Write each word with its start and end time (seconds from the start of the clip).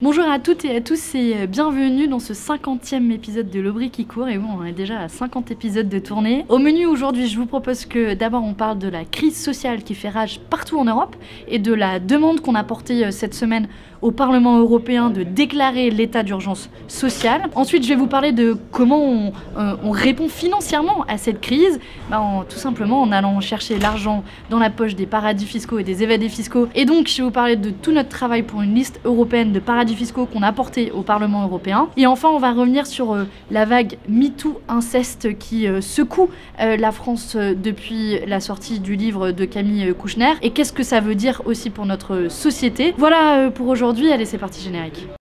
Bonjour 0.00 0.28
à 0.28 0.38
toutes 0.38 0.64
et 0.64 0.76
à 0.76 0.80
tous 0.80 1.16
et 1.16 1.48
bienvenue 1.48 2.06
dans 2.06 2.20
ce 2.20 2.32
50e 2.32 3.10
épisode 3.10 3.50
de 3.50 3.58
l'Aubry 3.58 3.90
qui 3.90 4.06
court. 4.06 4.28
Et 4.28 4.38
bon, 4.38 4.46
on 4.60 4.64
est 4.64 4.70
déjà 4.70 5.00
à 5.00 5.08
50 5.08 5.50
épisodes 5.50 5.88
de 5.88 5.98
tournée. 5.98 6.44
Au 6.48 6.58
menu 6.58 6.86
aujourd'hui, 6.86 7.26
je 7.26 7.36
vous 7.36 7.46
propose 7.46 7.84
que 7.84 8.14
d'abord 8.14 8.44
on 8.44 8.54
parle 8.54 8.78
de 8.78 8.86
la 8.86 9.04
crise 9.04 9.36
sociale 9.36 9.82
qui 9.82 9.96
fait 9.96 10.08
rage 10.08 10.38
partout 10.50 10.78
en 10.78 10.84
Europe 10.84 11.16
et 11.48 11.58
de 11.58 11.74
la 11.74 11.98
demande 11.98 12.42
qu'on 12.42 12.54
a 12.54 12.62
portée 12.62 13.06
euh, 13.06 13.10
cette 13.10 13.34
semaine 13.34 13.66
au 14.00 14.12
Parlement 14.12 14.60
européen 14.60 15.10
de 15.10 15.24
déclarer 15.24 15.90
l'état 15.90 16.22
d'urgence 16.22 16.70
sociale. 16.86 17.50
Ensuite, 17.56 17.82
je 17.82 17.88
vais 17.88 17.96
vous 17.96 18.06
parler 18.06 18.30
de 18.30 18.56
comment 18.70 19.02
on, 19.02 19.32
euh, 19.56 19.74
on 19.82 19.90
répond 19.90 20.28
financièrement 20.28 21.04
à 21.08 21.18
cette 21.18 21.40
crise, 21.40 21.80
bah, 22.08 22.46
tout 22.48 22.58
simplement 22.58 23.02
en 23.02 23.10
allant 23.10 23.40
chercher 23.40 23.80
l'argent 23.80 24.22
dans 24.48 24.60
la 24.60 24.70
poche 24.70 24.94
des 24.94 25.06
paradis 25.06 25.46
fiscaux 25.46 25.80
et 25.80 25.82
des 25.82 26.04
évadés 26.04 26.28
fiscaux. 26.28 26.68
Et 26.76 26.84
donc, 26.84 27.08
je 27.08 27.16
vais 27.16 27.24
vous 27.24 27.32
parler 27.32 27.56
de 27.56 27.70
tout 27.70 27.90
notre 27.90 28.10
travail 28.10 28.44
pour 28.44 28.62
une 28.62 28.76
liste 28.76 29.00
européenne 29.04 29.52
de 29.52 29.58
paradis 29.58 29.87
fiscaux 29.94 30.26
qu'on 30.26 30.42
a 30.42 30.52
porté 30.52 30.90
au 30.90 31.02
Parlement 31.02 31.42
européen. 31.42 31.88
Et 31.96 32.06
enfin, 32.06 32.28
on 32.28 32.38
va 32.38 32.52
revenir 32.52 32.86
sur 32.86 33.12
euh, 33.12 33.24
la 33.50 33.64
vague 33.64 33.98
MeToo 34.08 34.60
inceste 34.68 35.38
qui 35.38 35.66
euh, 35.66 35.80
secoue 35.80 36.30
euh, 36.60 36.76
la 36.76 36.92
France 36.92 37.36
depuis 37.36 38.20
la 38.26 38.40
sortie 38.40 38.80
du 38.80 38.96
livre 38.96 39.30
de 39.30 39.44
Camille 39.44 39.94
Kouchner. 39.94 40.34
Et 40.42 40.50
qu'est-ce 40.50 40.72
que 40.72 40.82
ça 40.82 41.00
veut 41.00 41.14
dire 41.14 41.42
aussi 41.44 41.70
pour 41.70 41.86
notre 41.86 42.28
société? 42.28 42.94
Voilà 42.96 43.50
pour 43.50 43.68
aujourd'hui. 43.68 44.12
Allez, 44.12 44.24
c'est 44.24 44.38
parti 44.38 44.62
générique.« 44.62 45.06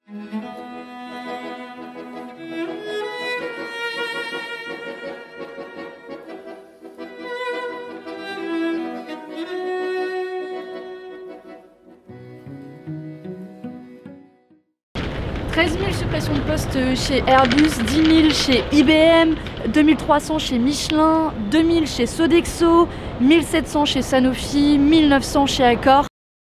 13 16.28 16.34
000 16.34 16.34
suppressions 16.34 16.34
de 16.34 16.40
postes 16.42 16.96
chez 16.96 17.24
Airbus, 17.28 17.84
10 17.86 18.22
000 18.22 18.30
chez 18.32 18.64
IBM, 18.72 19.36
2300 19.68 20.40
chez 20.40 20.60
Michelin, 20.60 21.34
2000 21.52 21.88
chez 21.88 22.06
Sodexo, 22.06 22.88
1700 23.22 23.86
chez 23.86 24.02
Sanofi, 24.02 24.78
1900 24.78 25.48
chez 25.48 25.64
Accor. 25.64 26.06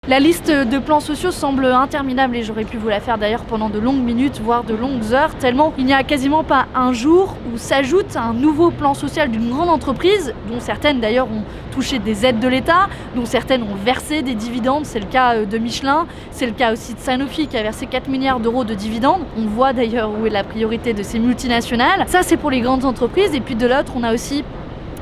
La 0.10 0.20
liste 0.20 0.50
de 0.50 0.80
plans 0.80 1.02
sociaux 1.02 1.30
semble 1.30 1.66
interminable 1.68 2.36
et 2.36 2.42
j'aurais 2.42 2.64
pu 2.64 2.78
vous 2.78 2.90
la 2.90 3.00
faire 3.00 3.20
d'ailleurs 3.20 3.44
pendant 3.44 3.70
de 3.70 3.78
longues 3.78 4.04
minutes, 4.04 4.42
voire 4.44 4.64
de 4.64 4.74
longues 4.74 5.14
heures, 5.14 5.36
tellement 5.36 5.72
il 5.78 5.86
n'y 5.86 5.94
a 5.94 6.02
quasiment 6.02 6.44
pas 6.44 6.66
un 6.74 6.94
jour 6.94 7.36
où 7.54 7.60
s'ajoute 7.60 8.16
un 8.16 8.34
nouveau 8.34 8.72
plan 8.72 8.96
social 8.96 9.30
d'une 9.30 9.52
grande 9.52 9.70
entreprise, 9.70 10.34
dont 10.52 10.60
certaines 10.60 11.00
d'ailleurs 11.00 11.28
ont 11.28 11.44
touché 11.72 12.00
des 12.00 12.26
aides 12.26 12.40
de 12.40 12.48
l'État, 12.48 12.90
dont 13.16 13.26
certaines 13.26 13.62
ont 13.62 13.76
versé 13.86 14.24
des 14.24 14.34
dividendes, 14.34 14.88
c'est 14.88 15.00
le 15.00 15.06
cas 15.06 15.36
euh, 15.36 15.46
de 15.46 15.60
Michelin, 15.60 16.08
c'est 16.32 16.48
le 16.48 16.54
cas 16.54 16.74
aussi 16.74 16.96
de 16.96 17.00
Sanofi 17.00 17.46
qui 17.46 17.56
a 17.56 17.62
versé 17.62 17.86
4 17.86 18.10
milliards 18.10 18.40
d'euros 18.40 18.64
de 18.64 18.74
dividendes. 18.74 19.22
On 19.38 19.46
voit 19.46 19.74
d'ailleurs 19.74 20.10
où 20.10 20.26
est 20.26 20.32
la 20.32 20.44
priorité 20.44 20.94
de 20.94 21.04
ces 21.04 21.20
multinationales. 21.20 22.06
Ça 22.08 22.24
c'est 22.24 22.38
pour 22.38 22.50
les 22.50 22.62
grandes 22.62 22.84
entreprises 22.84 23.36
et 23.36 23.42
puis 23.42 23.54
de 23.54 23.68
l'autre 23.68 23.94
on 23.96 24.02
a 24.02 24.12
aussi 24.12 24.44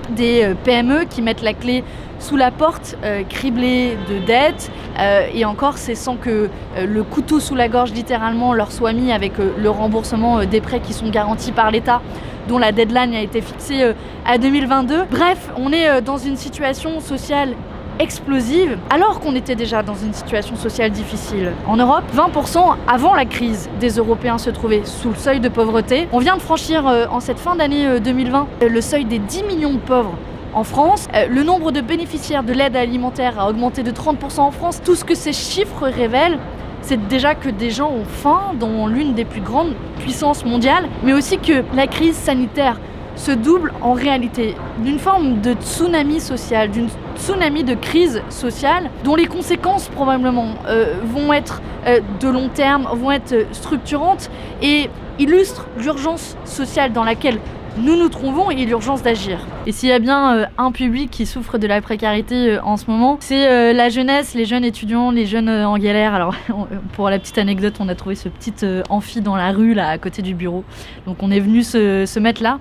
des 0.09 0.44
euh, 0.44 0.53
PME 0.66 1.05
qui 1.05 1.21
mettent 1.21 1.42
la 1.44 1.53
clé 1.53 1.86
sous 2.20 2.38
la 2.38 2.52
porte, 2.52 2.98
euh, 3.04 3.23
criblée 3.23 3.98
de 4.10 4.26
dettes, 4.26 4.72
euh, 5.00 5.28
et 5.34 5.46
encore 5.46 5.78
c'est 5.78 5.96
sans 5.96 6.16
que 6.16 6.50
euh, 6.78 6.86
le 6.86 7.04
couteau 7.04 7.40
sous 7.40 7.56
la 7.56 7.68
gorge 7.68 7.92
littéralement 7.92 8.54
leur 8.54 8.72
soit 8.72 8.94
mis 8.94 9.12
avec 9.12 9.40
euh, 9.40 9.52
le 9.58 9.70
remboursement 9.70 10.44
des 10.45 10.62
prêts 10.62 10.80
qui 10.80 10.94
sont 10.94 11.10
garantis 11.10 11.52
par 11.52 11.72
l'État 11.72 12.02
dont 12.48 12.58
la 12.58 12.72
deadline 12.72 13.14
a 13.14 13.22
été 13.22 13.42
fixée 13.42 13.92
à 14.26 14.38
2022. 14.38 15.04
Bref, 15.12 15.50
on 15.58 15.73
est 15.73 16.02
dans 16.02 16.16
une 16.16 16.38
situation 16.38 17.02
sociale 17.02 17.56
explosive 18.00 18.78
alors 18.90 19.20
qu'on 19.20 19.36
était 19.36 19.56
déjà 19.56 19.84
dans 19.84 19.95
une 19.95 20.14
situation 20.14 20.56
sociale 20.56 20.92
difficile. 20.92 21.52
En 21.68 21.78
Europe, 21.78 22.04
20% 22.16 22.76
avant 22.88 23.16
la 23.16 23.26
crise 23.26 23.70
des 23.80 23.90
Européens 23.98 24.38
se 24.38 24.50
trouvaient 24.50 24.84
sous 24.86 25.10
le 25.10 25.16
seuil 25.16 25.40
de 25.42 25.50
pauvreté. 25.50 26.08
On 26.14 26.20
vient 26.20 26.38
de 26.38 26.42
franchir 26.42 26.86
en 27.12 27.20
cette 27.20 27.40
fin 27.40 27.56
d'année 27.56 27.86
euh, 27.86 28.00
2020 28.00 28.48
euh, 28.62 28.70
le 28.70 28.82
seuil 28.82 29.06
des 29.06 29.20
10 29.20 29.44
millions 29.44 29.73
de 29.73 29.80
pauvres 29.80 30.14
en 30.53 30.64
France. 30.64 31.08
Euh, 31.14 31.27
le 31.27 31.44
nombre 31.44 31.71
de 31.71 31.82
bénéficiaires 31.82 32.44
de 32.44 32.54
l'aide 32.54 32.76
alimentaire 32.76 33.39
a 33.39 33.49
augmenté 33.49 33.83
de 33.83 33.92
30% 33.92 34.39
en 34.39 34.52
France. 34.52 34.82
Tout 34.83 34.95
ce 34.95 35.04
que 35.04 35.16
ces 35.16 35.33
chiffres 35.33 35.88
révèlent, 35.88 36.39
c'est 36.82 37.08
déjà 37.08 37.36
que 37.36 37.49
des 37.49 37.70
gens 37.70 37.92
ont 37.92 38.05
faim 38.05 38.54
dans 38.60 38.88
l'une 38.88 39.14
des 39.14 39.26
plus 39.26 39.42
grandes 39.42 39.73
puissances 39.99 40.45
mondiales, 40.45 40.88
mais 41.04 41.14
aussi 41.14 41.38
que 41.38 41.64
la 41.76 41.88
crise 41.88 42.16
sanitaire 42.16 42.80
se 43.17 43.32
double 43.32 43.73
en 43.82 43.94
réalité 43.94 44.55
d'une 44.80 44.99
forme 44.99 45.42
de 45.42 45.54
tsunami 45.54 46.20
social, 46.20 46.70
d'une 46.70 46.88
tsunami 47.16 47.64
de 47.64 47.73
crise 47.73 48.21
sociale, 48.30 48.89
dont 49.04 49.16
les 49.16 49.26
conséquences 49.26 49.89
probablement 49.89 50.50
euh, 50.67 50.94
vont 51.04 51.33
être 51.33 51.61
euh, 51.88 52.00
de 52.20 52.30
long 52.30 52.50
terme, 52.50 52.88
vont 52.94 53.11
être 53.11 53.48
structurantes 53.52 54.30
et 54.61 54.89
illustrent 55.20 55.67
l'urgence 55.77 56.38
sociale 56.45 56.94
dans 56.94 57.04
laquelle 57.04 57.39
nous 57.80 57.95
nous 57.95 58.10
trouvons 58.10 58.49
et 58.49 58.65
l'urgence 58.65 59.04
d'agir. 59.04 59.39
Et 59.65 59.71
s'il 59.71 59.89
y 59.89 59.92
a 59.92 59.99
bien 59.99 60.36
euh, 60.36 60.45
un 60.58 60.71
public 60.71 61.11
qui 61.11 61.26
souffre 61.26 61.58
de 61.58 61.67
la 61.67 61.82
précarité 61.82 62.54
euh, 62.54 62.64
en 62.64 62.76
ce 62.77 62.89
moment, 62.89 63.17
c'est 63.20 63.48
euh, 63.48 63.73
la 63.73 63.89
jeunesse, 63.89 64.33
les 64.33 64.45
jeunes 64.45 64.64
étudiants, 64.64 65.11
les 65.11 65.26
jeunes 65.26 65.49
en 65.49 65.77
galère. 65.77 66.14
Alors, 66.14 66.33
pour 66.93 67.10
la 67.10 67.20
petite 67.20 67.38
anecdote, 67.38 67.76
on 67.80 67.88
a 67.88 67.95
trouvé 67.95 68.15
ce 68.15 68.30
petit 68.30 68.54
amphi 68.89 69.21
dans 69.21 69.36
la 69.36 69.52
rue, 69.52 69.73
là, 69.73 69.89
à 69.89 69.98
côté 69.98 70.21
du 70.21 70.33
bureau. 70.33 70.64
Donc, 71.05 71.17
on 71.21 71.30
est 71.30 71.39
venu 71.39 71.64
se, 71.64 72.20
mettre 72.20 72.42
là. 72.42 72.60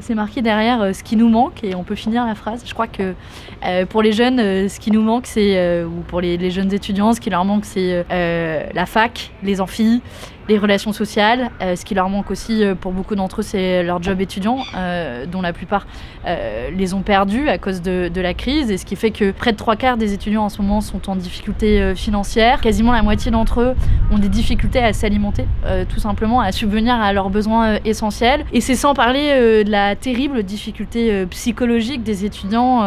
C'est 0.00 0.14
marqué 0.14 0.42
derrière 0.42 0.94
ce 0.94 1.02
qui 1.02 1.16
nous 1.16 1.28
manque 1.28 1.64
et 1.64 1.74
on 1.74 1.82
peut 1.82 1.94
finir 1.94 2.24
la 2.24 2.34
phrase. 2.34 2.62
Je 2.64 2.72
crois 2.72 2.86
que 2.86 3.14
pour 3.86 4.02
les 4.02 4.12
jeunes, 4.12 4.68
ce 4.68 4.78
qui 4.78 4.90
nous 4.90 5.02
manque, 5.02 5.26
c'est, 5.26 5.84
ou 5.84 6.02
pour 6.06 6.20
les, 6.20 6.36
les 6.36 6.50
jeunes 6.50 6.72
étudiants, 6.72 7.12
ce 7.12 7.20
qui 7.20 7.30
leur 7.30 7.44
manque, 7.44 7.64
c'est 7.64 8.04
la 8.10 8.86
fac, 8.86 9.32
les 9.42 9.60
amphis, 9.60 10.02
les 10.52 10.58
relations 10.58 10.92
sociales. 10.92 11.50
Euh, 11.62 11.76
ce 11.76 11.84
qui 11.84 11.94
leur 11.94 12.08
manque 12.10 12.30
aussi 12.30 12.62
euh, 12.62 12.74
pour 12.74 12.92
beaucoup 12.92 13.14
d'entre 13.14 13.40
eux, 13.40 13.42
c'est 13.42 13.82
leur 13.82 14.02
job 14.02 14.20
étudiant, 14.20 14.58
euh, 14.76 15.24
dont 15.26 15.40
la 15.40 15.52
plupart 15.52 15.86
les 16.72 16.94
ont 16.94 17.02
perdus 17.02 17.48
à 17.48 17.58
cause 17.58 17.82
de, 17.82 18.08
de 18.08 18.20
la 18.20 18.32
crise. 18.32 18.70
Et 18.70 18.76
ce 18.76 18.86
qui 18.86 18.94
fait 18.94 19.10
que 19.10 19.32
près 19.32 19.50
de 19.50 19.56
trois 19.56 19.74
quarts 19.74 19.96
des 19.96 20.12
étudiants 20.12 20.44
en 20.44 20.48
ce 20.48 20.62
moment 20.62 20.80
sont 20.80 21.10
en 21.10 21.16
difficulté 21.16 21.96
financière. 21.96 22.60
Quasiment 22.60 22.92
la 22.92 23.02
moitié 23.02 23.32
d'entre 23.32 23.60
eux 23.60 23.74
ont 24.12 24.18
des 24.18 24.28
difficultés 24.28 24.78
à 24.78 24.92
s'alimenter, 24.92 25.46
tout 25.88 25.98
simplement 25.98 26.40
à 26.40 26.52
subvenir 26.52 26.94
à 26.94 27.12
leurs 27.12 27.28
besoins 27.28 27.78
essentiels. 27.84 28.44
Et 28.52 28.60
c'est 28.60 28.76
sans 28.76 28.94
parler 28.94 29.64
de 29.64 29.70
la 29.70 29.96
terrible 29.96 30.44
difficulté 30.44 31.26
psychologique 31.26 32.04
des 32.04 32.24
étudiants. 32.24 32.82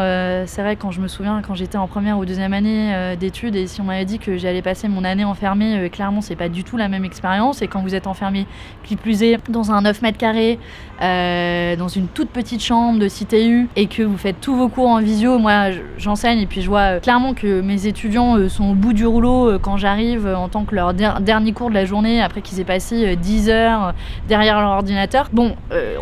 C'est 0.45 0.61
vrai, 0.61 0.77
quand 0.77 0.91
je 0.91 1.01
me 1.01 1.09
souviens, 1.09 1.41
quand 1.45 1.55
j'étais 1.55 1.77
en 1.77 1.87
première 1.87 2.17
ou 2.17 2.23
deuxième 2.23 2.53
année 2.53 3.17
d'études, 3.19 3.57
et 3.57 3.67
si 3.67 3.81
on 3.81 3.83
m'avait 3.83 4.05
dit 4.05 4.17
que 4.17 4.37
j'allais 4.37 4.61
passer 4.61 4.87
mon 4.87 5.03
année 5.03 5.25
enfermée, 5.25 5.89
clairement, 5.89 6.21
c'est 6.21 6.37
pas 6.37 6.47
du 6.47 6.63
tout 6.63 6.77
la 6.77 6.87
même 6.87 7.03
expérience. 7.03 7.54
Et 7.61 7.67
quand 7.67 7.81
vous 7.81 7.95
êtes 7.95 8.07
enfermé, 8.07 8.45
qui 8.83 8.95
plus 8.95 9.23
est, 9.23 9.37
dans 9.49 9.71
un 9.71 9.81
9 9.81 10.01
mètres 10.01 10.17
carrés, 10.17 10.59
euh, 11.01 11.75
dans 11.75 11.87
une 11.89 12.07
toute 12.07 12.29
petite 12.29 12.63
chambre 12.63 12.99
de 12.99 13.07
CTU, 13.07 13.67
et 13.75 13.87
que 13.87 14.01
vous 14.03 14.17
faites 14.17 14.39
tous 14.39 14.55
vos 14.55 14.69
cours 14.69 14.87
en 14.89 14.99
visio, 15.01 15.37
moi 15.39 15.71
je- 15.71 15.79
j'enseigne 15.97 16.39
et 16.39 16.45
puis 16.45 16.61
je 16.61 16.69
vois 16.69 16.79
euh, 16.95 16.99
clairement 16.99 17.33
que 17.33 17.61
mes 17.61 17.85
étudiants 17.87 18.37
euh, 18.37 18.47
sont 18.47 18.69
au 18.71 18.73
bout 18.75 18.93
du 18.93 19.05
rouleau 19.05 19.59
quand 19.59 19.75
j'arrive 19.77 20.25
en 20.27 20.47
tant 20.47 20.63
que 20.63 20.73
leur 20.73 20.93
der- 20.93 21.19
dernier 21.21 21.51
cours 21.51 21.69
de 21.69 21.73
la 21.75 21.83
journée, 21.85 22.21
après 22.21 22.41
qu'ils 22.41 22.59
aient 22.61 22.63
passé 22.65 23.05
euh, 23.05 23.15
10 23.15 23.49
heures 23.49 23.93
derrière 24.29 24.59
leur 24.61 24.71
ordinateur. 24.71 25.29
Bon, 25.33 25.55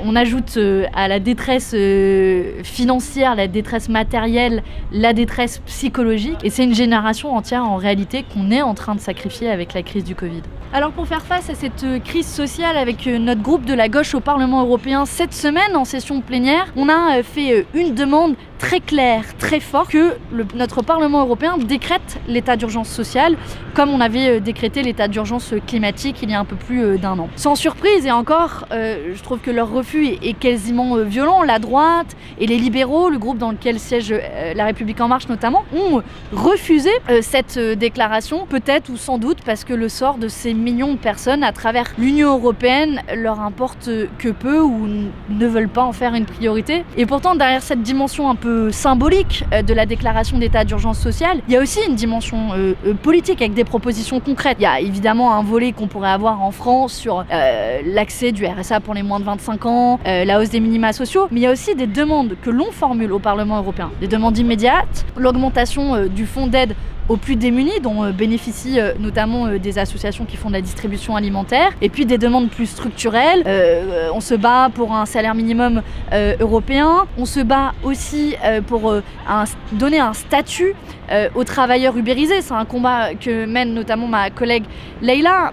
on 0.06 0.16
ajoute 0.16 0.58
à 0.94 1.08
la 1.08 1.20
détresse 1.20 1.74
financière, 2.64 3.36
la 3.36 3.48
détresse 3.48 3.90
matérielle, 3.90 4.64
la 4.92 5.14
détresse 5.14 5.60
psychologique, 5.66 6.38
et 6.44 6.50
c'est 6.50 6.64
une 6.64 6.76
génération 6.76 7.36
entière 7.36 7.66
en 7.66 7.76
réalité 7.78 8.24
qu'on 8.34 8.52
est 8.52 8.62
en 8.62 8.74
train 8.74 8.96
de 8.96 9.00
sacrifier 9.00 9.50
avec 9.50 9.74
la 9.74 9.82
crise 9.84 10.04
du 10.04 10.16
Covid. 10.16 10.42
Alors 10.74 10.92
pour 10.92 11.06
faire 11.08 11.22
face 11.22 11.33
à 11.34 11.42
cette 11.42 11.84
euh, 11.84 11.98
crise 11.98 12.28
sociale 12.28 12.78
avec 12.78 13.08
euh, 13.08 13.18
notre 13.18 13.42
groupe 13.42 13.66
de 13.66 13.74
la 13.74 13.90
gauche 13.90 14.14
au 14.14 14.20
Parlement 14.20 14.62
européen 14.62 15.06
cette 15.06 15.34
semaine 15.34 15.76
en 15.76 15.84
session 15.84 16.22
plénière, 16.22 16.72
on 16.76 16.90
a 16.90 17.18
euh, 17.18 17.24
fait 17.24 17.66
une 17.74 17.96
demande 17.96 18.36
très 18.64 18.80
claire, 18.80 19.26
très 19.40 19.60
forte 19.60 19.92
que 19.92 20.14
notre 20.56 20.82
Parlement 20.84 21.20
européen 21.20 21.58
décrète 21.58 22.22
l'état 22.30 22.56
d'urgence 22.56 22.88
sociale 22.88 23.36
comme 23.74 23.90
on 23.90 24.00
avait 24.00 24.38
euh, 24.38 24.40
décrété 24.40 24.84
l'état 24.84 25.08
d'urgence 25.08 25.54
climatique 25.68 26.20
il 26.22 26.30
y 26.30 26.34
a 26.34 26.40
un 26.40 26.46
peu 26.46 26.56
plus 26.56 26.84
euh, 26.84 26.98
d'un 26.98 27.20
an. 27.20 27.28
Sans 27.36 27.56
surprise 27.56 28.06
et 28.06 28.12
encore, 28.12 28.66
euh, 28.72 29.14
je 29.16 29.22
trouve 29.22 29.40
que 29.40 29.52
leur 29.52 29.72
refus 29.72 30.06
est, 30.06 30.34
quasiment 30.40 30.98
violent. 30.98 31.44
La 31.44 31.60
droite 31.60 32.16
et 32.40 32.48
les 32.48 32.58
libéraux, 32.58 33.10
le 33.10 33.18
groupe 33.18 33.38
dans 33.38 33.52
lequel 33.52 33.80
siège 33.80 34.14
La 34.56 34.66
République 34.66 35.00
en 35.00 35.08
marche 35.08 35.28
notamment, 35.28 35.64
ont 35.76 36.02
refusé 36.34 36.90
cette 37.22 37.58
déclaration, 37.60 38.46
peut-être 38.46 38.90
ou 38.90 38.98
sans 38.98 39.18
doute 39.18 39.40
parce 39.46 39.64
que 39.64 39.74
le 39.74 39.90
sort 39.90 40.18
de 40.18 40.28
ces 40.28 40.54
millions 40.54 40.94
de 40.94 40.98
personnes 40.98 41.44
à 41.44 41.52
travers 41.52 41.94
l'Union 41.98 42.34
européenne 42.34 43.02
leur 43.16 43.40
importe 43.42 43.90
que 44.18 44.30
peu 44.30 44.60
ou 44.60 44.88
ne 45.30 45.48
veulent 45.48 45.70
pas 45.70 45.84
en 45.84 45.94
faire 45.94 46.14
une 46.14 46.26
priorité. 46.26 46.84
Et 46.98 47.06
pourtant, 47.06 47.36
derrière 47.36 47.62
cette 47.62 47.84
dimension 47.84 48.30
un 48.30 48.36
peu 48.36 48.53
symbolique 48.72 49.44
euh, 49.54 49.62
de 49.62 49.74
la 49.74 49.86
déclaration 49.86 50.38
d'état 50.38 50.64
d'urgence 50.64 51.00
sociale, 51.00 51.42
il 51.48 51.54
y 51.54 51.58
a 51.58 51.62
aussi 51.62 51.80
une 51.88 51.96
dimension 51.96 52.54
euh, 52.54 52.74
euh, 52.86 52.94
politique 52.94 53.42
avec 53.42 53.54
des 53.54 53.64
propositions 53.64 54.20
concrètes. 54.20 54.58
Il 54.60 54.64
y 54.64 54.68
a 54.68 54.80
évidemment 54.80 55.36
un 55.36 55.44
volet 55.44 55.72
qu'on 55.72 55.88
pourrait 55.88 56.12
avoir 56.12 56.42
en 56.42 56.52
France 56.52 56.94
sur 56.94 57.26
l'accès 57.86 58.32
du 58.32 58.46
RSA 58.46 58.80
pour 58.80 58.94
les 58.94 59.04
moins 59.04 59.20
de 59.20 59.26
25 59.26 59.66
ans, 59.66 60.00
la 60.06 60.40
hausse 60.40 60.50
des 60.50 60.60
minima 60.60 60.94
sociaux, 60.94 61.28
mais 61.32 61.40
il 61.40 61.44
y 61.44 61.48
a 61.48 61.52
aussi 61.52 61.76
des 61.76 61.88
demandes 61.88 62.36
que 62.42 62.50
l'on 62.50 62.72
formule 62.72 63.12
au 63.12 63.20
Parlement 63.20 63.58
européen, 63.58 63.92
des 64.00 64.08
demandes 64.08 64.38
immédiates, 64.38 65.06
l'augmentation 65.18 66.08
du 66.08 66.26
fonds 66.26 66.48
d'aide 66.48 66.76
aux 67.10 67.18
plus 67.18 67.36
démunis, 67.36 67.80
dont 67.82 68.12
bénéficient 68.12 68.80
notamment 69.00 69.48
des 69.58 69.80
associations 69.80 70.26
qui 70.26 70.38
font 70.38 70.50
de 70.50 70.54
la 70.54 70.62
distribution 70.62 71.16
alimentaire, 71.16 71.72
et 71.82 71.90
puis 71.90 72.06
des 72.06 72.18
demandes 72.18 72.50
plus 72.50 72.68
structurelles. 72.68 73.44
on 74.14 74.22
se 74.22 74.36
bat 74.36 74.70
pour 74.74 74.94
un 74.94 75.06
salaire 75.06 75.36
minimum 75.36 75.82
européen, 76.40 77.06
on 77.18 77.26
se 77.26 77.40
bat 77.40 77.74
aussi 77.84 78.36
pour 78.68 78.94
donner 79.74 80.00
un 80.00 80.14
statut 80.14 80.76
aux 81.36 81.44
travailleurs 81.44 81.98
ubérisés. 81.98 82.42
C'est 82.42 82.54
un 82.54 82.66
combat 82.66 83.16
que 83.16 83.46
mène 83.46 83.74
notamment 83.74 84.08
ma 84.08 84.30
collègue 84.30 84.64
Leïla, 85.02 85.52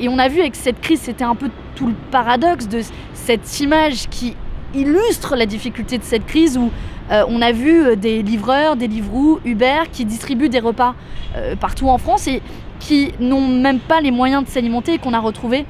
et 0.00 0.08
on 0.08 0.18
a 0.18 0.28
vu 0.28 0.40
avec 0.40 0.56
cette 0.56 0.80
crise, 0.80 1.00
c'était 1.00 1.24
un 1.24 1.34
peu 1.34 1.50
tout 1.74 1.88
le 1.88 1.94
paradoxe 2.10 2.68
de 2.68 2.80
cette 3.12 3.60
image 3.60 4.08
qui 4.08 4.34
illustre 4.74 5.36
la 5.36 5.46
difficulté 5.46 5.98
de 5.98 6.02
cette 6.02 6.26
crise 6.26 6.58
où 6.58 6.70
euh, 7.10 7.24
on 7.28 7.40
a 7.42 7.52
vu 7.52 7.84
euh, 7.84 7.96
des 7.96 8.22
livreurs, 8.22 8.76
des 8.76 8.88
livrous, 8.88 9.38
Uber 9.44 9.82
qui 9.92 10.04
distribuent 10.04 10.48
des 10.48 10.60
repas 10.60 10.94
euh, 11.36 11.56
partout 11.56 11.88
en 11.88 11.98
France 11.98 12.26
et 12.26 12.42
qui 12.80 13.12
n'ont 13.20 13.46
même 13.46 13.78
pas 13.78 14.00
les 14.00 14.10
moyens 14.10 14.44
de 14.44 14.48
s'alimenter 14.48 14.94
et 14.94 14.98
qu'on 14.98 15.14
a 15.14 15.20
retrouvé 15.20 15.64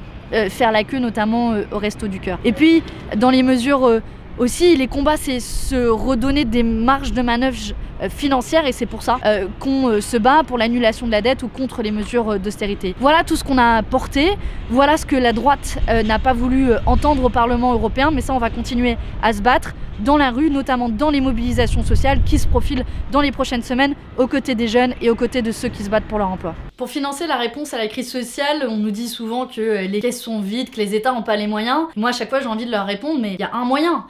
faire 0.49 0.73
la 0.73 0.83
queue 0.83 0.99
notamment 0.99 1.53
au 1.71 1.77
Resto 1.77 2.09
du 2.09 2.19
Cœur. 2.19 2.37
Et 2.43 2.51
puis 2.51 2.83
dans 3.15 3.29
les 3.29 3.43
mesures 3.43 4.01
aussi, 4.37 4.75
les 4.75 4.87
combats, 4.87 5.15
c'est 5.15 5.39
se 5.39 5.87
redonner 5.87 6.45
des 6.45 6.61
marges 6.61 7.13
de 7.13 7.21
manœuvre 7.21 7.57
euh, 8.01 8.09
financière 8.09 8.67
et 8.67 8.71
c'est 8.71 8.85
pour 8.85 9.01
ça 9.01 9.17
qu'on 9.59 10.01
se 10.01 10.17
bat 10.17 10.43
pour 10.45 10.57
l'annulation 10.57 11.07
de 11.07 11.11
la 11.11 11.21
dette 11.21 11.43
ou 11.43 11.47
contre 11.47 11.81
les 11.81 11.91
mesures 11.91 12.37
d'austérité. 12.39 12.93
Voilà 12.99 13.23
tout 13.23 13.37
ce 13.37 13.43
qu'on 13.43 13.57
a 13.57 13.81
porté, 13.83 14.37
voilà 14.69 14.97
ce 14.97 15.05
que 15.05 15.15
la 15.15 15.33
droite 15.33 15.79
n'a 16.05 16.19
pas 16.19 16.33
voulu 16.33 16.71
entendre 16.85 17.23
au 17.23 17.29
Parlement 17.29 17.73
européen, 17.73 18.11
mais 18.13 18.21
ça 18.21 18.33
on 18.33 18.37
va 18.37 18.49
continuer 18.49 18.97
à 19.23 19.31
se 19.31 19.41
battre 19.41 19.73
dans 19.99 20.17
la 20.17 20.31
rue, 20.31 20.49
notamment 20.49 20.89
dans 20.89 21.09
les 21.09 21.21
mobilisations 21.21 21.83
sociales 21.83 22.21
qui 22.23 22.39
se 22.39 22.47
profilent 22.47 22.85
dans 23.11 23.21
les 23.21 23.31
prochaines 23.31 23.63
semaines 23.63 23.95
aux 24.17 24.27
côtés 24.27 24.55
des 24.55 24.67
jeunes 24.67 24.93
et 25.01 25.09
aux 25.09 25.15
côtés 25.15 25.41
de 25.41 25.51
ceux 25.51 25.69
qui 25.69 25.83
se 25.83 25.89
battent 25.89 26.05
pour 26.05 26.19
leur 26.19 26.29
emploi. 26.29 26.55
Pour 26.77 26.89
financer 26.89 27.27
la 27.27 27.37
réponse 27.37 27.73
à 27.73 27.77
la 27.77 27.87
crise 27.87 28.11
sociale, 28.11 28.67
on 28.69 28.77
nous 28.77 28.91
dit 28.91 29.07
souvent 29.07 29.47
que 29.47 29.85
les 29.85 29.99
caisses 29.99 30.21
sont 30.21 30.39
vides, 30.39 30.69
que 30.69 30.77
les 30.77 30.95
États 30.95 31.11
n'ont 31.11 31.23
pas 31.23 31.35
les 31.35 31.47
moyens. 31.47 31.87
Moi, 31.95 32.09
à 32.09 32.13
chaque 32.13 32.29
fois, 32.29 32.39
j'ai 32.39 32.47
envie 32.47 32.65
de 32.65 32.71
leur 32.71 32.85
répondre, 32.85 33.19
mais 33.19 33.33
il 33.33 33.39
y 33.39 33.43
a 33.43 33.53
un 33.53 33.65
moyen, 33.65 34.05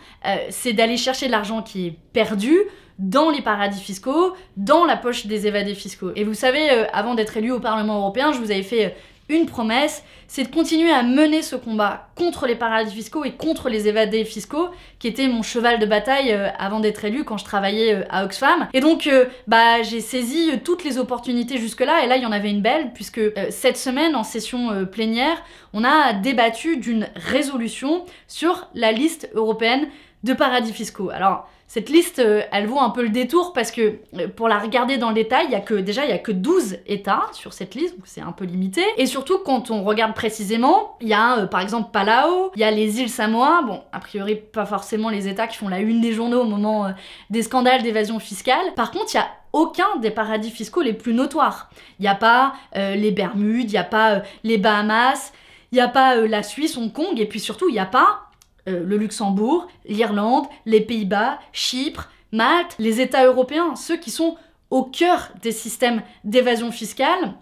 c'est 0.50 0.74
d'aller 0.74 0.98
chercher 0.98 1.28
de 1.28 1.31
l'argent 1.31 1.62
qui 1.62 1.88
est 1.88 1.95
perdu 2.13 2.57
dans 3.00 3.30
les 3.30 3.42
paradis 3.42 3.80
fiscaux, 3.80 4.34
dans 4.56 4.86
la 4.86 4.98
poche 4.98 5.28
des 5.28 5.48
évadés 5.48 5.75
fiscaux. 5.75 6.12
Et 6.16 6.24
vous 6.24 6.34
savez, 6.34 6.72
euh, 6.72 6.86
avant 6.94 7.16
d'être 7.16 7.38
élu 7.38 7.51
au 7.51 7.60
Parlement 7.60 7.98
européen, 7.98 8.31
je 8.31 8.39
vous 8.39 8.51
avais 8.51 8.63
fait 8.63 8.86
euh, 8.86 8.89
une 9.29 9.45
promesse, 9.45 10.03
c'est 10.27 10.44
de 10.44 10.53
continuer 10.53 10.91
à 10.91 11.03
mener 11.03 11.41
ce 11.41 11.56
combat 11.56 12.09
contre 12.15 12.47
les 12.47 12.56
paradis 12.56 12.94
fiscaux 12.94 13.25
et 13.25 13.31
contre 13.31 13.69
les 13.69 13.88
évadés 13.88 14.25
fiscaux, 14.25 14.69
qui 15.00 15.07
était 15.07 15.27
mon 15.27 15.44
cheval 15.44 15.79
de 15.79 15.85
bataille 15.85 16.31
euh, 16.31 16.50
avant 16.57 16.79
d'être 16.79 17.03
élu 17.06 17.24
quand 17.24 17.38
je 17.38 17.45
travaillais 17.45 18.06
à 18.09 18.24
Oxfam. 18.24 18.68
Et 18.74 18.79
donc, 18.79 19.09
bah, 19.47 19.81
j'ai 19.83 20.01
saisi 20.01 20.51
toutes 20.63 20.83
les 20.83 20.97
opportunités 20.97 21.57
jusque-là, 21.57 22.03
et 22.03 22.07
là, 22.07 22.18
il 22.18 22.24
y 22.24 22.25
en 22.25 22.31
avait 22.31 22.50
une 22.50 22.62
belle, 22.62 22.91
puisque 22.94 23.21
cette 23.50 23.77
semaine, 23.77 24.15
en 24.15 24.24
session 24.24 24.85
plénière, 24.85 25.44
on 25.74 25.83
a 25.83 26.13
débattu 26.13 26.77
d'une 26.77 27.07
résolution 27.15 28.06
sur 28.27 28.68
la 28.74 28.91
liste 28.91 29.29
européenne 29.33 29.88
de 30.24 30.33
paradis 30.33 30.74
fiscaux. 30.74 31.09
Alors, 31.09 31.50
cette 31.69 31.90
liste, 31.90 32.19
euh, 32.19 32.44
elle 32.54 32.66
vaut 32.66 32.80
un 32.80 32.92
peu 32.92 33.04
le 33.04 33.10
détour 33.10 33.52
parce 33.52 33.72
que 33.72 34.00
euh, 34.18 34.30
pour 34.34 34.48
la 34.48 34.58
regarder 34.58 34.98
dans 34.98 35.10
le 35.10 35.16
détail, 35.16 35.48
il 35.50 35.52
y 35.52 35.56
a 35.56 35.60
que 35.60 35.74
déjà 35.74 36.06
il 36.06 36.10
y 36.10 36.14
a 36.14 36.18
que 36.18 36.31
12 36.31 36.78
États 36.88 37.24
sur 37.34 37.52
cette 37.52 37.75
liste, 37.75 37.98
donc 37.98 38.06
c'est 38.06 38.22
un 38.22 38.31
peu 38.31 38.46
limité. 38.46 38.81
Et 38.96 39.06
surtout 39.06 39.40
quand 39.40 39.69
on 39.69 39.84
regarde 39.84 40.14
précisément, 40.14 40.98
il 41.02 41.10
y 41.10 41.14
a 41.14 41.40
euh, 41.40 41.46
par 41.46 41.60
exemple 41.60 41.90
Palau, 41.92 42.52
il 42.56 42.62
y 42.62 42.64
a 42.64 42.72
les 42.72 43.02
îles 43.02 43.10
Samoa, 43.10 43.64
bon 43.64 43.81
a 43.92 44.00
priori 44.00 44.36
pas 44.36 44.66
forcément 44.66 45.10
les 45.10 45.28
États 45.28 45.46
qui 45.46 45.58
font 45.58 45.68
la 45.68 45.81
une 45.81 46.00
des 46.00 46.14
journaux 46.14 46.42
au 46.42 46.46
moment 46.46 46.94
des 47.30 47.44
scandales 47.44 47.84
d'évasion 47.84 48.20
fiscale. 48.20 48.74
Par 48.78 48.92
contre, 48.92 49.13
il 49.13 49.18
y 49.18 49.20
a 49.20 49.28
aucun 49.52 49.98
des 50.02 50.12
paradis 50.12 50.52
fiscaux 50.52 50.81
les 50.81 50.94
plus 50.94 51.13
notoires. 51.13 51.70
Il 52.00 52.04
n'y 52.04 52.08
a 52.08 52.16
pas 52.16 52.54
les 52.75 53.12
Bermudes, 53.12 53.70
il 53.70 53.74
n'y 53.74 53.78
a 53.78 53.84
pas 53.84 54.22
les 54.44 54.58
Bahamas, 54.58 55.34
il 55.72 55.75
n'y 55.75 55.81
a 55.81 55.88
pas 55.88 56.16
la 56.16 56.44
Suisse, 56.44 56.78
Hong 56.78 56.92
Kong, 56.94 57.20
et 57.20 57.25
puis 57.25 57.40
surtout 57.40 57.68
il 57.68 57.74
n'y 57.74 57.80
a 57.80 57.86
pas 57.86 58.26
euh, 58.68 58.84
le 58.86 58.98
Luxembourg, 58.98 59.68
l'Irlande, 59.86 60.46
les 60.66 60.81
Pays-Bas, 60.81 61.40
Chypre, 61.54 62.10
Malte, 62.31 62.75
les 62.80 63.02
États 63.02 63.25
européens, 63.25 63.75
ceux 63.75 63.98
qui 63.98 64.12
sont 64.12 64.36
au 64.69 64.84
cœur 64.84 65.31
des 65.42 65.52
systèmes 65.52 66.02
d'évasion 66.24 66.72
fiscale. 66.72 67.34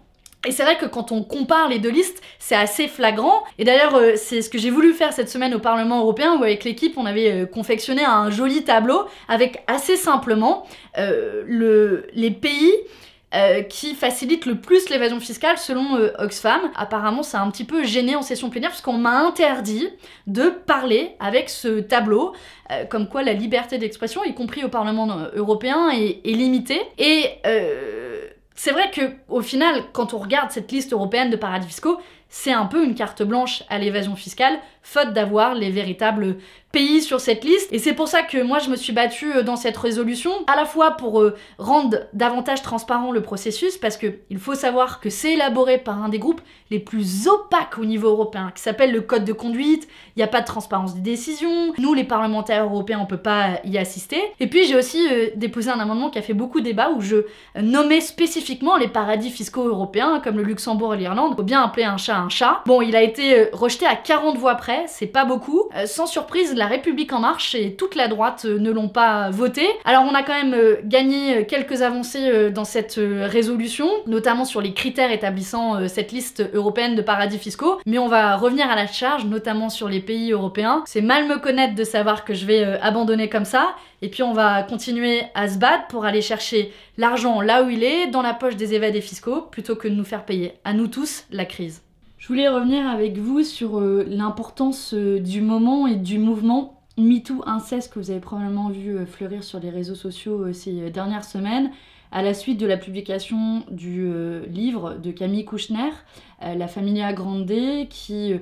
Et 0.46 0.52
c'est 0.52 0.62
vrai 0.62 0.78
que 0.78 0.86
quand 0.86 1.10
on 1.10 1.24
compare 1.24 1.68
les 1.68 1.80
deux 1.80 1.90
listes, 1.90 2.22
c'est 2.38 2.54
assez 2.54 2.86
flagrant. 2.86 3.42
Et 3.58 3.64
d'ailleurs, 3.64 3.96
euh, 3.96 4.12
c'est 4.16 4.42
ce 4.42 4.48
que 4.48 4.58
j'ai 4.58 4.70
voulu 4.70 4.92
faire 4.92 5.12
cette 5.12 5.28
semaine 5.28 5.54
au 5.54 5.58
Parlement 5.58 6.00
européen, 6.00 6.36
où 6.38 6.44
avec 6.44 6.62
l'équipe, 6.62 6.96
on 6.96 7.06
avait 7.06 7.32
euh, 7.32 7.46
confectionné 7.46 8.04
un 8.04 8.30
joli 8.30 8.62
tableau 8.62 9.06
avec 9.28 9.64
assez 9.66 9.96
simplement 9.96 10.66
les 10.96 12.30
pays 12.30 12.72
euh, 13.34 13.62
qui 13.62 13.96
facilite 13.96 14.46
le 14.46 14.54
plus 14.60 14.88
l'évasion 14.88 15.18
fiscale 15.18 15.58
selon 15.58 15.96
euh, 15.96 16.12
Oxfam. 16.18 16.60
Apparemment, 16.76 17.24
ça 17.24 17.40
a 17.40 17.42
un 17.44 17.50
petit 17.50 17.64
peu 17.64 17.82
gêné 17.82 18.14
en 18.14 18.22
session 18.22 18.50
plénière 18.50 18.70
puisqu'on 18.70 18.98
m'a 18.98 19.18
interdit 19.18 19.88
de 20.28 20.48
parler 20.48 21.16
avec 21.18 21.50
ce 21.50 21.80
tableau, 21.80 22.34
euh, 22.70 22.84
comme 22.84 23.08
quoi 23.08 23.24
la 23.24 23.32
liberté 23.32 23.78
d'expression, 23.78 24.22
y 24.22 24.32
compris 24.32 24.62
au 24.62 24.68
Parlement 24.68 25.08
européen, 25.34 25.90
est, 25.90 26.20
est 26.24 26.34
limitée. 26.34 26.80
Et 26.98 27.42
c'est 28.54 28.70
vrai 28.70 28.90
que 28.92 29.02
au 29.28 29.42
final, 29.42 29.82
quand 29.92 30.14
on 30.14 30.18
regarde 30.18 30.52
cette 30.52 30.70
liste 30.70 30.92
européenne 30.92 31.28
de 31.28 31.36
paradis 31.36 31.66
fiscaux, 31.66 31.98
c'est 32.38 32.52
un 32.52 32.66
peu 32.66 32.84
une 32.84 32.94
carte 32.94 33.22
blanche 33.22 33.62
à 33.70 33.78
l'évasion 33.78 34.14
fiscale, 34.14 34.58
faute 34.82 35.14
d'avoir 35.14 35.54
les 35.54 35.70
véritables 35.70 36.36
pays 36.70 37.00
sur 37.00 37.20
cette 37.20 37.42
liste. 37.42 37.72
Et 37.72 37.78
c'est 37.78 37.94
pour 37.94 38.06
ça 38.06 38.22
que 38.22 38.42
moi 38.42 38.58
je 38.58 38.68
me 38.68 38.76
suis 38.76 38.92
battue 38.92 39.34
euh, 39.34 39.42
dans 39.42 39.56
cette 39.56 39.76
résolution, 39.78 40.30
à 40.46 40.54
la 40.54 40.66
fois 40.66 40.92
pour 40.92 41.22
euh, 41.22 41.34
rendre 41.58 42.00
davantage 42.12 42.60
transparent 42.60 43.10
le 43.10 43.22
processus, 43.22 43.78
parce 43.78 43.96
que 43.96 44.18
il 44.28 44.38
faut 44.38 44.54
savoir 44.54 45.00
que 45.00 45.08
c'est 45.08 45.32
élaboré 45.32 45.78
par 45.78 46.04
un 46.04 46.10
des 46.10 46.18
groupes 46.18 46.42
les 46.70 46.78
plus 46.78 47.26
opaques 47.26 47.78
au 47.78 47.86
niveau 47.86 48.08
européen, 48.08 48.52
qui 48.54 48.62
s'appelle 48.62 48.92
le 48.92 49.00
Code 49.00 49.24
de 49.24 49.32
conduite. 49.32 49.88
Il 50.14 50.18
n'y 50.18 50.22
a 50.22 50.28
pas 50.28 50.42
de 50.42 50.46
transparence 50.46 50.94
des 50.94 51.00
décisions. 51.00 51.72
Nous, 51.78 51.94
les 51.94 52.04
parlementaires 52.04 52.64
européens, 52.64 53.00
on 53.00 53.06
peut 53.06 53.16
pas 53.16 53.60
y 53.64 53.78
assister. 53.78 54.20
Et 54.40 54.46
puis 54.46 54.66
j'ai 54.66 54.76
aussi 54.76 55.08
euh, 55.10 55.30
déposé 55.36 55.70
un 55.70 55.80
amendement 55.80 56.10
qui 56.10 56.18
a 56.18 56.22
fait 56.22 56.34
beaucoup 56.34 56.60
débat 56.60 56.90
où 56.90 57.00
je 57.00 57.24
nommais 57.58 58.02
spécifiquement 58.02 58.76
les 58.76 58.88
paradis 58.88 59.30
fiscaux 59.30 59.66
européens, 59.66 60.20
comme 60.22 60.36
le 60.36 60.42
Luxembourg 60.42 60.94
et 60.94 60.98
l'Irlande. 60.98 61.34
Faut 61.34 61.42
bien 61.42 61.62
appeler 61.62 61.84
un 61.84 61.96
chat 61.96 62.25
Bon, 62.66 62.82
il 62.82 62.96
a 62.96 63.02
été 63.02 63.48
rejeté 63.52 63.86
à 63.86 63.96
40 63.96 64.38
voix 64.38 64.54
près, 64.56 64.84
c'est 64.88 65.06
pas 65.06 65.24
beaucoup. 65.24 65.68
sans 65.86 66.06
surprise, 66.06 66.54
la 66.54 66.66
République 66.66 67.12
en 67.12 67.20
marche 67.20 67.54
et 67.54 67.74
toute 67.74 67.94
la 67.94 68.08
droite 68.08 68.44
euh, 68.44 68.58
ne 68.58 68.70
l'ont 68.70 68.88
pas 68.88 69.30
voté. 69.30 69.66
Alors 69.84 70.04
on 70.04 70.14
a 70.14 70.22
quand 70.22 70.34
même 70.34 70.54
euh, 70.54 70.76
gagné 70.84 71.38
euh, 71.38 71.44
quelques 71.44 71.82
avancées 71.82 72.50
dans 72.50 72.64
cette 72.64 72.98
résolution, 72.98 73.88
notamment 74.06 74.44
sur 74.44 74.60
les 74.60 74.72
critères 74.72 75.10
établissant 75.10 75.88
cette 75.88 76.12
liste 76.12 76.42
européenne 76.54 76.94
de 76.94 77.02
paradis 77.02 77.38
fiscaux, 77.38 77.78
mais 77.86 77.98
on 77.98 78.08
va 78.08 78.36
revenir 78.36 78.68
à 78.70 78.76
la 78.76 78.86
charge, 78.86 79.24
notamment 79.24 79.68
sur 79.68 79.88
les 79.88 80.00
pays 80.00 80.32
européens. 80.32 80.82
C'est 80.86 81.00
mal 81.00 81.26
me 81.26 81.38
connaître 81.38 81.74
de 81.74 81.84
savoir 81.84 82.24
que 82.24 82.34
je 82.34 82.46
vais 82.46 82.64
abandonner 82.80 83.28
comme 83.28 83.44
ça, 83.44 83.74
et 84.02 84.08
puis 84.08 84.22
on 84.22 84.32
va 84.32 84.62
continuer 84.62 85.22
à 85.34 85.48
se 85.48 85.58
battre 85.58 85.86
pour 85.88 86.04
aller 86.04 86.22
chercher 86.22 86.72
l'argent 86.96 87.40
là 87.40 87.62
où 87.62 87.70
il 87.70 87.84
est, 87.84 88.08
dans 88.08 88.22
la 88.22 88.34
poche 88.34 88.56
des 88.56 88.74
évadés 88.74 89.00
fiscaux, 89.00 89.42
plutôt 89.42 89.76
que 89.76 89.88
de 89.88 89.94
nous 89.94 90.04
faire 90.04 90.24
payer, 90.24 90.54
à 90.64 90.72
nous 90.72 90.88
tous, 90.88 91.24
la 91.30 91.44
crise. 91.44 91.85
Je 92.26 92.32
voulais 92.32 92.48
revenir 92.48 92.88
avec 92.88 93.18
vous 93.18 93.44
sur 93.44 93.78
euh, 93.78 94.04
l'importance 94.08 94.94
euh, 94.94 95.20
du 95.20 95.40
moment 95.40 95.86
et 95.86 95.94
du 95.94 96.18
mouvement 96.18 96.82
MeToo 96.98 97.44
inceste 97.46 97.92
que 97.92 98.00
vous 98.00 98.10
avez 98.10 98.18
probablement 98.18 98.68
vu 98.68 98.96
euh, 98.96 99.06
fleurir 99.06 99.44
sur 99.44 99.60
les 99.60 99.70
réseaux 99.70 99.94
sociaux 99.94 100.52
ces 100.52 100.90
dernières 100.90 101.22
semaines. 101.22 101.70
À 102.10 102.22
la 102.22 102.34
suite 102.34 102.58
de 102.58 102.66
la 102.66 102.78
publication 102.78 103.62
du 103.70 104.10
livre 104.48 104.94
de 104.94 105.12
Camille 105.12 105.44
Kouchner, 105.44 105.90
La 106.40 106.66
Familia 106.66 107.12
Grande, 107.12 107.52
qui 107.90 108.32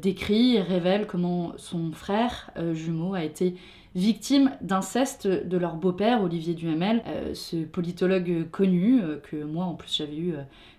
décrit 0.00 0.54
et 0.54 0.62
révèle 0.62 1.06
comment 1.06 1.52
son 1.56 1.92
frère 1.92 2.52
jumeau 2.74 3.14
a 3.14 3.24
été 3.24 3.56
victime 3.96 4.52
d'inceste 4.60 5.26
de 5.26 5.56
leur 5.58 5.74
beau-père, 5.74 6.22
Olivier 6.22 6.54
Duhamel, 6.54 7.02
ce 7.34 7.56
politologue 7.64 8.48
connu, 8.52 9.00
que 9.28 9.42
moi 9.42 9.64
en 9.64 9.74
plus 9.74 9.96
j'avais 9.96 10.16
eu 10.16 10.34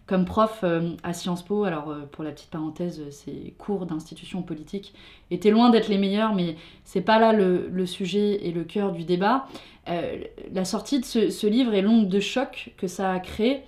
comme 0.09 0.25
prof 0.25 0.61
euh, 0.63 0.95
à 1.03 1.13
Sciences 1.13 1.43
Po, 1.43 1.65
alors 1.65 1.91
euh, 1.91 2.01
pour 2.11 2.23
la 2.23 2.31
petite 2.31 2.49
parenthèse, 2.49 2.99
ces 3.11 3.53
cours 3.59 3.85
d'institution 3.85 4.41
politique 4.41 4.95
étaient 5.29 5.51
loin 5.51 5.69
d'être 5.69 5.87
les 5.87 5.99
meilleurs, 5.99 6.33
mais 6.33 6.55
c'est 6.83 7.01
pas 7.01 7.19
là 7.19 7.31
le, 7.31 7.85
sujet 7.85 8.43
et 8.43 8.51
le 8.51 8.63
cœur 8.63 8.91
du 8.91 9.03
débat. 9.03 9.45
Euh, 9.87 10.17
la 10.51 10.65
sortie 10.65 10.99
de 10.99 11.05
ce, 11.05 11.45
livre 11.45 11.75
et 11.75 11.83
l'onde 11.83 12.09
de 12.09 12.19
choc 12.19 12.73
que 12.77 12.87
ça 12.87 13.11
a 13.11 13.19
créé 13.19 13.61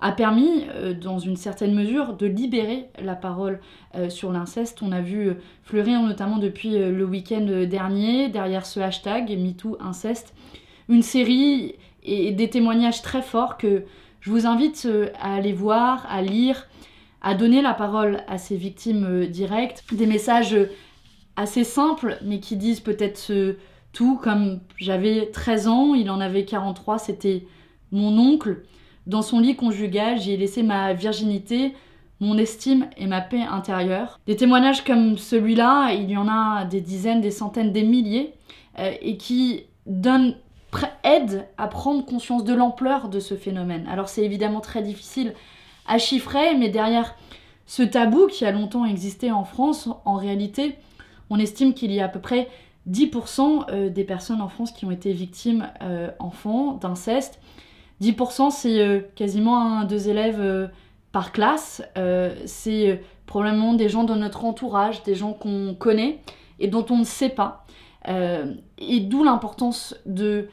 a 0.00 0.10
permis, 0.10 0.64
dans 1.00 1.18
une 1.18 1.36
certaine 1.36 1.72
mesure, 1.72 2.14
de 2.14 2.26
libérer 2.26 2.88
la 3.00 3.14
parole 3.14 3.60
sur 4.10 4.32
l'inceste. 4.32 4.82
On 4.82 4.92
a 4.92 5.00
vu 5.00 5.32
fleurir 5.62 6.02
notamment 6.02 6.36
depuis 6.36 6.72
le 6.76 7.04
week-end 7.06 7.64
dernier, 7.66 8.28
derrière 8.28 8.66
ce 8.66 8.80
hashtag 8.80 9.30
MeTooInceste, 9.30 10.34
une 10.90 11.00
série 11.00 11.76
et 12.02 12.32
des 12.32 12.50
témoignages 12.50 13.00
très 13.00 13.22
forts 13.22 13.56
que 13.56 13.84
je 14.24 14.30
vous 14.30 14.46
invite 14.46 14.86
euh, 14.86 15.10
à 15.20 15.34
aller 15.34 15.52
voir, 15.52 16.06
à 16.08 16.22
lire, 16.22 16.66
à 17.20 17.34
donner 17.34 17.60
la 17.60 17.74
parole 17.74 18.22
à 18.26 18.38
ces 18.38 18.56
victimes 18.56 19.04
euh, 19.04 19.26
directes. 19.26 19.84
Des 19.92 20.06
messages 20.06 20.54
euh, 20.54 20.70
assez 21.36 21.62
simples, 21.62 22.16
mais 22.24 22.40
qui 22.40 22.56
disent 22.56 22.80
peut-être 22.80 23.32
tout, 23.92 24.16
comme 24.16 24.60
j'avais 24.78 25.26
13 25.26 25.68
ans, 25.68 25.94
il 25.94 26.10
en 26.10 26.20
avait 26.20 26.46
43, 26.46 26.98
c'était 26.98 27.46
mon 27.92 28.16
oncle. 28.16 28.62
Dans 29.06 29.20
son 29.20 29.40
lit 29.40 29.56
conjugal, 29.56 30.18
j'y 30.18 30.32
ai 30.32 30.36
laissé 30.38 30.62
ma 30.62 30.94
virginité, 30.94 31.74
mon 32.18 32.38
estime 32.38 32.88
et 32.96 33.06
ma 33.06 33.20
paix 33.20 33.42
intérieure. 33.42 34.20
Des 34.26 34.36
témoignages 34.36 34.84
comme 34.84 35.18
celui-là, 35.18 35.92
il 35.92 36.10
y 36.10 36.16
en 36.16 36.28
a 36.28 36.64
des 36.64 36.80
dizaines, 36.80 37.20
des 37.20 37.30
centaines, 37.30 37.72
des 37.72 37.82
milliers, 37.82 38.32
et 38.78 39.16
qui 39.16 39.64
donnent 39.86 40.36
aident 41.02 41.46
à 41.58 41.68
prendre 41.68 42.04
conscience 42.04 42.44
de 42.44 42.54
l'ampleur 42.54 43.08
de 43.08 43.20
ce 43.20 43.34
phénomène. 43.34 43.86
Alors 43.90 44.08
c'est 44.08 44.24
évidemment 44.24 44.60
très 44.60 44.82
difficile 44.82 45.34
à 45.86 45.98
chiffrer, 45.98 46.54
mais 46.56 46.68
derrière 46.68 47.14
ce 47.66 47.82
tabou 47.82 48.26
qui 48.26 48.44
a 48.44 48.52
longtemps 48.52 48.84
existé 48.84 49.30
en 49.30 49.44
France, 49.44 49.88
en 50.04 50.16
réalité, 50.16 50.76
on 51.30 51.38
estime 51.38 51.74
qu'il 51.74 51.92
y 51.92 52.00
a 52.00 52.06
à 52.06 52.08
peu 52.08 52.20
près 52.20 52.48
10% 52.90 53.66
euh, 53.70 53.88
des 53.88 54.04
personnes 54.04 54.40
en 54.40 54.48
France 54.48 54.72
qui 54.72 54.84
ont 54.84 54.90
été 54.90 55.12
victimes 55.12 55.68
euh, 55.82 56.10
enfants 56.18 56.72
d'inceste. 56.74 57.40
10% 58.02 58.50
c'est 58.50 59.10
quasiment 59.14 59.58
un, 59.58 59.84
deux 59.84 60.08
élèves 60.08 60.68
par 61.14 61.30
classe. 61.30 61.80
Euh, 61.96 62.34
c'est 62.44 63.00
probablement 63.24 63.72
des 63.72 63.88
gens 63.88 64.02
de 64.02 64.14
notre 64.14 64.44
entourage, 64.44 65.04
des 65.04 65.14
gens 65.14 65.32
qu'on 65.32 65.74
connaît 65.78 66.18
et 66.58 66.66
dont 66.66 66.84
on 66.90 66.98
ne 66.98 67.04
sait 67.04 67.30
pas. 67.30 67.64
Euh, 68.08 68.52
et 68.78 68.98
d'où 68.98 69.22
l'importance 69.22 69.94
de 70.06 70.48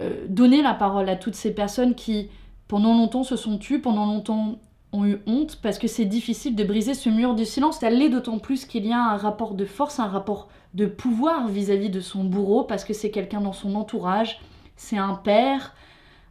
euh, 0.00 0.26
donner 0.28 0.62
la 0.62 0.74
parole 0.74 1.08
à 1.08 1.16
toutes 1.16 1.34
ces 1.34 1.54
personnes 1.54 1.94
qui, 1.94 2.28
pendant 2.68 2.94
longtemps, 2.94 3.24
se 3.24 3.36
sont 3.36 3.58
tues, 3.58 3.80
pendant 3.80 4.06
longtemps 4.06 4.58
ont 4.92 5.04
eu 5.04 5.20
honte, 5.26 5.60
parce 5.62 5.78
que 5.78 5.86
c'est 5.86 6.04
difficile 6.04 6.56
de 6.56 6.64
briser 6.64 6.94
ce 6.94 7.08
mur 7.08 7.34
du 7.34 7.44
silence. 7.44 7.78
Ça 7.78 7.90
l'est 7.90 8.08
d'autant 8.08 8.38
plus 8.38 8.64
qu'il 8.64 8.86
y 8.86 8.92
a 8.92 8.98
un 8.98 9.16
rapport 9.16 9.54
de 9.54 9.64
force, 9.64 10.00
un 10.00 10.08
rapport 10.08 10.48
de 10.74 10.86
pouvoir 10.86 11.46
vis-à-vis 11.48 11.88
-vis 11.88 11.92
de 11.92 12.00
son 12.00 12.24
bourreau, 12.24 12.64
parce 12.64 12.84
que 12.84 12.92
c'est 12.92 13.10
quelqu'un 13.10 13.40
dans 13.40 13.52
son 13.52 13.76
entourage, 13.76 14.40
c'est 14.76 14.98
un 14.98 15.14
père, 15.14 15.74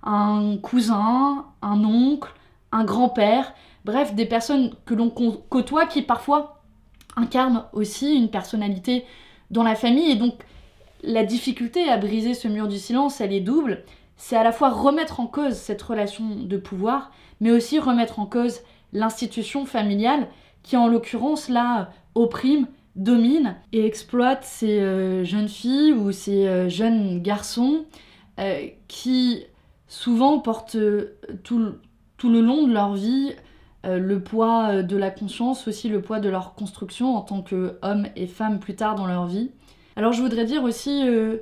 un 0.04 0.58
cousin, 0.58 1.46
un 1.62 1.84
oncle, 1.86 2.32
un 2.72 2.84
grand-père, 2.84 3.54
Bref, 3.86 4.14
des 4.14 4.26
personnes 4.26 4.72
que 4.86 4.94
l'on 4.94 5.10
côtoie 5.10 5.86
qui 5.86 6.02
parfois 6.02 6.62
incarnent 7.16 7.66
aussi 7.74 8.16
une 8.16 8.30
personnalité 8.30 9.06
dans 9.52 9.64
la 9.64 9.76
famille. 9.76 10.12
Et 10.12 10.16
donc, 10.16 10.36
la 11.04 11.24
difficulté 11.24 11.90
à 11.90 11.98
briser 11.98 12.34
ce 12.34 12.48
mur 12.48 12.68
du 12.68 12.78
silence, 12.78 13.22
elle 13.22 13.34
est 13.34 13.40
double. 13.40 13.84
C'est 14.18 14.36
à 14.36 14.44
la 14.44 14.52
fois 14.52 14.70
remettre 14.70 15.20
en 15.20 15.28
cause 15.28 15.54
cette 15.54 15.82
relation 15.82 16.36
de 16.36 16.58
pouvoir, 16.58 17.12
mais 17.40 17.52
aussi 17.52 17.80
remettre 17.80 18.20
en 18.20 18.26
cause 18.26 18.60
l'institution 18.92 19.66
familiale 19.66 20.28
qui, 20.64 20.76
en 20.76 20.88
l'occurrence, 20.88 21.48
là, 21.48 21.92
opprime, 22.16 22.68
domine 22.96 23.56
et 23.72 23.86
exploite 23.86 24.44
ces 24.44 24.82
euh, 24.82 25.24
jeunes 25.24 25.48
filles 25.48 25.94
ou 25.94 26.12
ces 26.12 26.48
euh, 26.48 26.70
jeunes 26.70 27.22
garçons 27.22 27.86
euh, 28.40 28.68
qui 28.88 29.46
souvent 29.88 30.40
portent 30.40 30.78
tout, 31.44 31.76
tout, 32.18 32.30
le 32.30 32.42
long 32.42 32.68
de 32.68 32.74
leur 32.74 32.94
vie 32.94 33.34
le 33.86 34.20
poids 34.22 34.84
de 34.84 34.98
la 34.98 35.10
conscience, 35.10 35.68
aussi 35.68 35.88
le 35.88 36.02
poids 36.02 36.20
de 36.20 36.28
leur 36.28 36.54
construction 36.54 37.16
en 37.16 37.22
tant 37.22 37.42
qu'hommes 37.42 38.08
et 38.18 38.28
femmes 38.28 38.60
plus 38.60 38.76
tard 38.76 38.96
dans 38.96 39.08
leur 39.08 39.26
vie. 39.26 39.52
Alors 40.00 40.14
je 40.14 40.22
voudrais 40.22 40.46
dire 40.46 40.64
aussi 40.64 41.06
euh, 41.06 41.40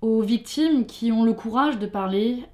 aux 0.00 0.20
victimes 0.20 0.86
qui 0.86 1.10
ont 1.10 1.24
le 1.24 1.32
courage 1.32 1.80
de 1.80 1.86
parler, 1.86 2.44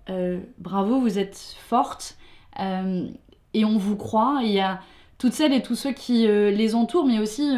bravo, 0.57 0.99
vous 0.99 1.19
êtes 1.19 1.57
fortes 1.69 2.17
et 2.59 3.65
on 3.67 3.77
vous 3.77 3.97
croit. 3.97 4.41
Il 4.43 4.53
y 4.53 4.61
a 4.61 4.81
toutes 5.19 5.35
celles 5.35 5.53
et 5.53 5.61
tous 5.61 5.75
ceux 5.75 5.93
qui 5.93 6.27
les 6.27 6.75
entourent, 6.75 7.05
mais 7.05 7.19
aussi 7.19 7.55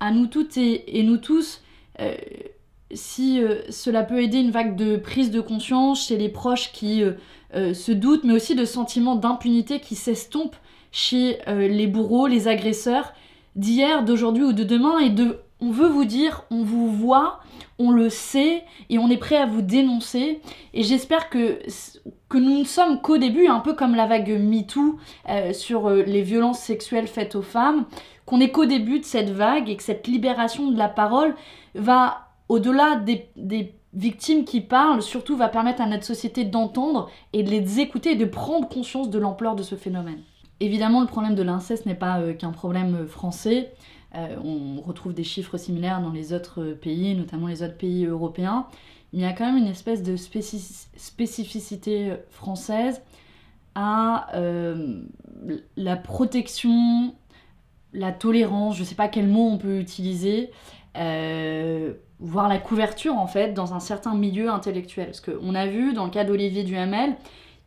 à 0.00 0.10
nous 0.10 0.26
toutes 0.26 0.58
et, 0.58 0.98
et 0.98 1.02
nous 1.02 1.16
tous 1.16 1.62
si 2.92 3.40
cela 3.70 4.02
peut 4.02 4.22
aider 4.22 4.38
une 4.38 4.50
vague 4.50 4.76
de 4.76 4.98
prise 4.98 5.30
de 5.30 5.40
conscience 5.40 6.08
chez 6.08 6.18
les 6.18 6.28
proches 6.28 6.72
qui 6.72 7.02
se 7.54 7.92
doutent, 7.92 8.24
mais 8.24 8.34
aussi 8.34 8.54
de 8.54 8.66
sentiments 8.66 9.16
d'impunité 9.16 9.80
qui 9.80 9.94
s'estompent 9.94 10.56
chez 10.92 11.38
euh, 11.48 11.68
les 11.68 11.86
bourreaux, 11.86 12.26
les 12.26 12.48
agresseurs 12.48 13.12
d'hier, 13.56 14.04
d'aujourd'hui 14.04 14.44
ou 14.44 14.52
de 14.52 14.64
demain 14.64 14.98
et 14.98 15.10
de 15.10 15.38
on 15.60 15.70
veut 15.70 15.88
vous 15.88 16.04
dire, 16.04 16.44
on 16.50 16.62
vous 16.62 16.90
voit, 16.90 17.40
on 17.78 17.90
le 17.90 18.10
sait 18.10 18.64
et 18.88 18.98
on 18.98 19.08
est 19.08 19.16
prêt 19.16 19.36
à 19.36 19.46
vous 19.46 19.62
dénoncer. 19.62 20.40
Et 20.74 20.82
j'espère 20.82 21.30
que, 21.30 21.60
nous 22.34 22.58
ne 22.60 22.64
sommes 22.64 23.00
qu'au 23.00 23.18
début, 23.18 23.46
un 23.46 23.60
peu 23.60 23.74
comme 23.74 23.94
la 23.94 24.06
vague 24.06 24.30
MeToo 24.30 24.98
euh, 25.28 25.52
sur 25.52 25.88
euh, 25.88 26.02
les 26.02 26.22
violences 26.22 26.60
sexuelles 26.60 27.06
faites 27.06 27.34
aux 27.34 27.42
femmes, 27.42 27.86
qu'on 28.26 28.40
est 28.40 28.50
qu'au 28.50 28.66
début 28.66 29.00
de 29.00 29.04
cette 29.04 29.30
vague 29.30 29.68
et 29.68 29.76
que 29.76 29.82
cette 29.82 30.06
libération 30.06 30.70
de 30.70 30.78
la 30.78 30.88
parole 30.88 31.34
va 31.74 32.28
au-delà 32.48 32.96
des, 32.96 33.28
des 33.36 33.74
victimes 33.94 34.44
qui 34.44 34.60
parlent, 34.60 35.02
surtout 35.02 35.36
va 35.36 35.48
permettre 35.48 35.82
à 35.82 35.86
notre 35.86 36.04
société 36.04 36.44
d'entendre 36.44 37.10
et 37.32 37.42
de 37.42 37.50
les 37.50 37.80
écouter 37.80 38.12
et 38.12 38.16
de 38.16 38.24
prendre 38.24 38.68
conscience 38.68 39.10
de 39.10 39.18
l'ampleur 39.18 39.56
de 39.56 39.62
ce 39.62 39.74
phénomène. 39.74 40.20
Évidemment, 40.60 41.00
le 41.00 41.06
problème 41.06 41.34
de 41.34 41.42
l'inceste 41.42 41.86
n'est 41.86 41.94
pas 41.94 42.20
euh, 42.20 42.34
qu'un 42.34 42.50
problème 42.50 43.06
français. 43.06 43.72
Euh, 44.14 44.36
on 44.42 44.80
retrouve 44.80 45.14
des 45.14 45.24
chiffres 45.24 45.56
similaires 45.56 46.00
dans 46.00 46.10
les 46.10 46.32
autres 46.32 46.72
pays, 46.72 47.14
notamment 47.14 47.46
les 47.46 47.62
autres 47.62 47.76
pays 47.76 48.06
européens. 48.06 48.66
il 49.12 49.20
y 49.20 49.24
a 49.24 49.32
quand 49.32 49.46
même 49.46 49.56
une 49.56 49.70
espèce 49.70 50.02
de 50.02 50.16
spécificité 50.16 52.14
française 52.30 53.02
à 53.74 54.26
la 55.76 55.96
protection, 55.96 57.14
la 57.92 58.12
tolérance, 58.12 58.76
je 58.76 58.80
ne 58.82 58.86
sais 58.86 58.96
pas 58.96 59.08
quel 59.08 59.28
mot 59.28 59.48
on 59.48 59.58
peut 59.58 59.78
utiliser, 59.78 60.50
voire 60.94 62.48
la 62.48 62.58
couverture 62.58 63.16
en 63.16 63.26
fait 63.26 63.54
dans 63.54 63.74
un 63.74 63.80
certain 63.80 64.14
milieu 64.14 64.50
intellectuel. 64.50 65.06
Parce 65.06 65.20
qu'on 65.20 65.54
a 65.54 65.66
vu 65.66 65.92
dans 65.92 66.04
le 66.04 66.10
cas 66.10 66.24
d'Olivier 66.24 66.64
Duhamel, 66.64 67.16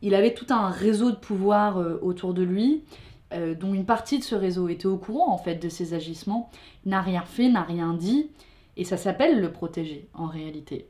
il 0.04 0.14
avait 0.14 0.34
tout 0.34 0.46
un 0.50 0.68
réseau 0.68 1.10
de 1.10 1.16
pouvoir 1.16 1.78
euh, 1.78 1.98
autour 2.02 2.34
de 2.34 2.42
lui, 2.42 2.84
euh, 3.34 3.54
dont 3.54 3.74
une 3.74 3.84
partie 3.84 4.18
de 4.18 4.24
ce 4.24 4.34
réseau 4.34 4.68
était 4.68 4.86
au 4.86 4.96
courant 4.96 5.32
en 5.32 5.38
fait 5.38 5.56
de 5.56 5.68
ses 5.68 5.94
agissements, 5.94 6.50
n'a 6.86 7.00
rien 7.00 7.22
fait, 7.22 7.48
n'a 7.48 7.62
rien 7.62 7.94
dit, 7.94 8.30
et 8.76 8.84
ça 8.84 8.96
s'appelle 8.96 9.40
le 9.40 9.52
protéger 9.52 10.08
en 10.14 10.26
réalité. 10.26 10.88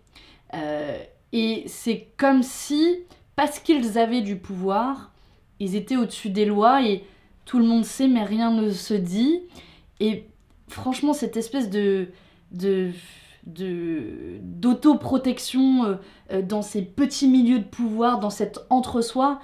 Euh, 0.54 0.98
et 1.32 1.64
c'est 1.66 2.08
comme 2.16 2.42
si, 2.42 2.98
parce 3.36 3.58
qu'ils 3.58 3.98
avaient 3.98 4.20
du 4.20 4.36
pouvoir, 4.36 5.12
ils 5.58 5.74
étaient 5.74 5.96
au-dessus 5.96 6.30
des 6.30 6.44
lois 6.44 6.86
et 6.86 7.04
tout 7.44 7.58
le 7.58 7.64
monde 7.64 7.84
sait 7.84 8.08
mais 8.08 8.24
rien 8.24 8.50
ne 8.50 8.70
se 8.70 8.94
dit. 8.94 9.42
Et 10.00 10.26
franchement, 10.68 11.12
cette 11.12 11.36
espèce 11.36 11.70
de, 11.70 12.08
de 12.52 12.90
d'autoprotection 13.46 15.98
euh, 16.30 16.42
dans 16.42 16.62
ces 16.62 16.82
petits 16.82 17.28
milieux 17.28 17.58
de 17.58 17.64
pouvoir, 17.64 18.18
dans 18.18 18.30
cet 18.30 18.60
entre-soi, 18.70 19.38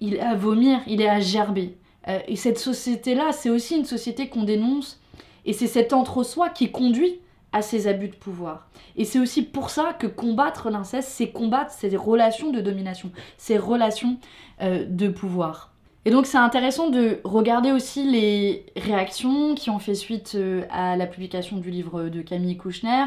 il 0.00 0.14
est 0.14 0.20
à 0.20 0.34
vomir, 0.34 0.80
il 0.86 1.02
est 1.02 1.08
à 1.08 1.20
gerber. 1.20 1.76
Euh, 2.08 2.18
et 2.26 2.36
cette 2.36 2.58
société-là, 2.58 3.32
c'est 3.32 3.50
aussi 3.50 3.76
une 3.76 3.84
société 3.84 4.28
qu'on 4.28 4.44
dénonce, 4.44 5.00
et 5.44 5.52
c'est 5.52 5.66
cet 5.66 5.92
entre-soi 5.92 6.48
qui 6.48 6.70
conduit 6.70 7.20
à 7.52 7.62
ces 7.62 7.86
abus 7.86 8.08
de 8.08 8.14
pouvoir. 8.14 8.68
Et 8.96 9.04
c'est 9.04 9.18
aussi 9.18 9.42
pour 9.42 9.70
ça 9.70 9.92
que 9.92 10.06
combattre 10.06 10.70
l'inceste, 10.70 11.08
c'est 11.10 11.30
combattre 11.30 11.70
ces 11.72 11.94
relations 11.96 12.50
de 12.50 12.60
domination, 12.60 13.10
ces 13.36 13.58
relations 13.58 14.16
de 14.60 15.08
pouvoir. 15.08 15.72
Et 16.04 16.10
donc 16.10 16.24
c'est 16.24 16.38
intéressant 16.38 16.88
de 16.88 17.20
regarder 17.24 17.72
aussi 17.72 18.04
les 18.04 18.64
réactions 18.74 19.54
qui 19.54 19.68
ont 19.68 19.78
fait 19.78 19.94
suite 19.94 20.38
à 20.70 20.96
la 20.96 21.06
publication 21.06 21.58
du 21.58 21.70
livre 21.70 22.04
de 22.04 22.22
Camille 22.22 22.56
Kouchner, 22.56 23.04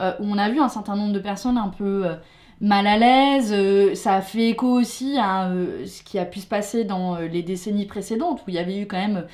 euh, 0.00 0.12
où 0.18 0.24
on 0.24 0.38
a 0.38 0.48
vu 0.50 0.58
un 0.58 0.68
certain 0.68 0.96
nombre 0.96 1.12
de 1.12 1.20
personnes 1.20 1.56
un 1.56 1.68
peu 1.68 2.06
euh, 2.06 2.14
mal 2.60 2.86
à 2.86 2.96
l'aise. 2.96 3.52
Euh, 3.52 3.94
ça 3.94 4.20
fait 4.20 4.50
écho 4.50 4.68
aussi 4.68 5.16
à 5.18 5.50
ce 5.86 6.02
qui 6.02 6.18
a 6.18 6.24
pu 6.24 6.40
se 6.40 6.46
passer 6.46 6.84
dans 6.84 7.18
les 7.18 7.42
décennies 7.42 7.86
précédentes, 7.86 8.40
où 8.40 8.50
il 8.50 8.54
y 8.54 8.58
avait 8.58 8.78
eu 8.78 8.86
quand 8.86 8.98
même 8.98 9.26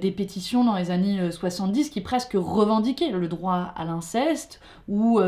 des 0.00 0.10
pétitions 0.10 0.64
dans 0.64 0.76
les 0.76 0.90
années 0.90 1.30
70 1.30 1.90
qui 1.90 2.00
presque 2.00 2.32
revendiquaient 2.34 3.10
le 3.10 3.28
droit 3.28 3.72
à 3.76 3.84
l'inceste 3.84 4.60
ou 4.88 5.20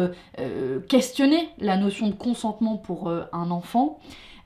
questionnaient 0.89 1.49
la 1.59 1.77
notion 1.77 2.09
de 2.09 2.15
consentement 2.15 2.77
pour 2.77 3.11
un 3.11 3.51
enfant. 3.51 3.99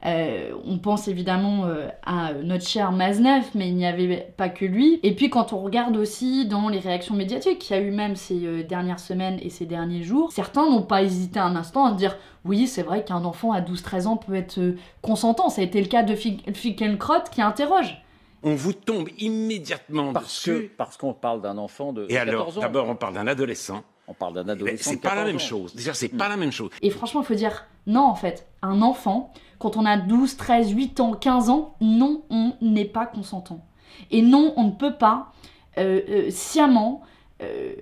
Euh, 0.06 0.52
on 0.64 0.78
pense 0.78 1.08
évidemment 1.08 1.64
euh, 1.64 1.88
à 2.06 2.32
notre 2.32 2.66
cher 2.66 2.92
Maznev, 2.92 3.44
mais 3.54 3.68
il 3.68 3.74
n'y 3.74 3.86
avait 3.86 4.32
pas 4.36 4.48
que 4.48 4.64
lui. 4.64 5.00
Et 5.02 5.14
puis 5.14 5.28
quand 5.28 5.52
on 5.52 5.60
regarde 5.60 5.96
aussi 5.96 6.46
dans 6.46 6.68
les 6.68 6.78
réactions 6.78 7.16
médiatiques 7.16 7.58
qu'il 7.58 7.76
y 7.76 7.78
a 7.78 7.82
eu 7.82 7.90
même 7.90 8.14
ces 8.14 8.46
euh, 8.46 8.62
dernières 8.62 9.00
semaines 9.00 9.38
et 9.42 9.50
ces 9.50 9.66
derniers 9.66 10.04
jours, 10.04 10.30
certains 10.30 10.70
n'ont 10.70 10.82
pas 10.82 11.02
hésité 11.02 11.40
un 11.40 11.56
instant 11.56 11.84
à 11.86 11.92
dire 11.92 12.16
oui, 12.44 12.68
c'est 12.68 12.84
vrai 12.84 13.04
qu'un 13.04 13.24
enfant 13.24 13.52
à 13.52 13.60
12-13 13.60 14.06
ans 14.06 14.16
peut 14.16 14.34
être 14.34 14.60
consentant. 15.02 15.48
Ça 15.48 15.62
a 15.62 15.64
été 15.64 15.80
le 15.80 15.88
cas 15.88 16.04
de 16.04 16.14
Fickelkrot 16.14 17.24
qui 17.32 17.42
interroge. 17.42 18.00
On 18.44 18.54
vous 18.54 18.72
tombe 18.72 19.08
immédiatement 19.18 20.12
parce 20.12 20.26
dessus. 20.26 20.70
parce 20.76 20.96
qu'on 20.96 21.12
parle 21.12 21.42
d'un 21.42 21.58
enfant 21.58 21.92
de. 21.92 22.06
Et 22.08 22.16
alors, 22.16 22.52
d'abord, 22.52 22.88
on 22.88 22.94
parle 22.94 23.14
d'un 23.14 23.26
adolescent. 23.26 23.82
On 24.06 24.14
parle 24.14 24.34
d'un 24.34 24.48
adolescent. 24.48 24.90
C'est 24.90 25.00
pas 25.00 25.16
la 25.16 25.24
même 25.24 25.40
chose. 25.40 25.74
Déjà, 25.74 25.92
c'est 25.92 26.08
pas 26.08 26.28
la 26.28 26.36
même 26.36 26.52
chose. 26.52 26.70
Et 26.80 26.90
franchement, 26.90 27.22
il 27.22 27.26
faut 27.26 27.34
dire 27.34 27.66
non, 27.86 28.02
en 28.02 28.14
fait. 28.14 28.46
Un 28.62 28.80
enfant, 28.82 29.32
quand 29.58 29.76
on 29.76 29.84
a 29.84 29.96
12, 29.96 30.36
13, 30.36 30.70
8 30.70 31.00
ans, 31.00 31.12
15 31.12 31.50
ans, 31.50 31.74
non, 31.80 32.22
on 32.30 32.52
n'est 32.60 32.84
pas 32.84 33.06
consentant. 33.06 33.60
Et 34.10 34.22
non, 34.22 34.52
on 34.56 34.64
ne 34.64 34.70
peut 34.70 34.94
pas 34.94 35.32
euh, 35.78 36.00
euh, 36.08 36.30
sciemment 36.30 37.02
euh, 37.42 37.72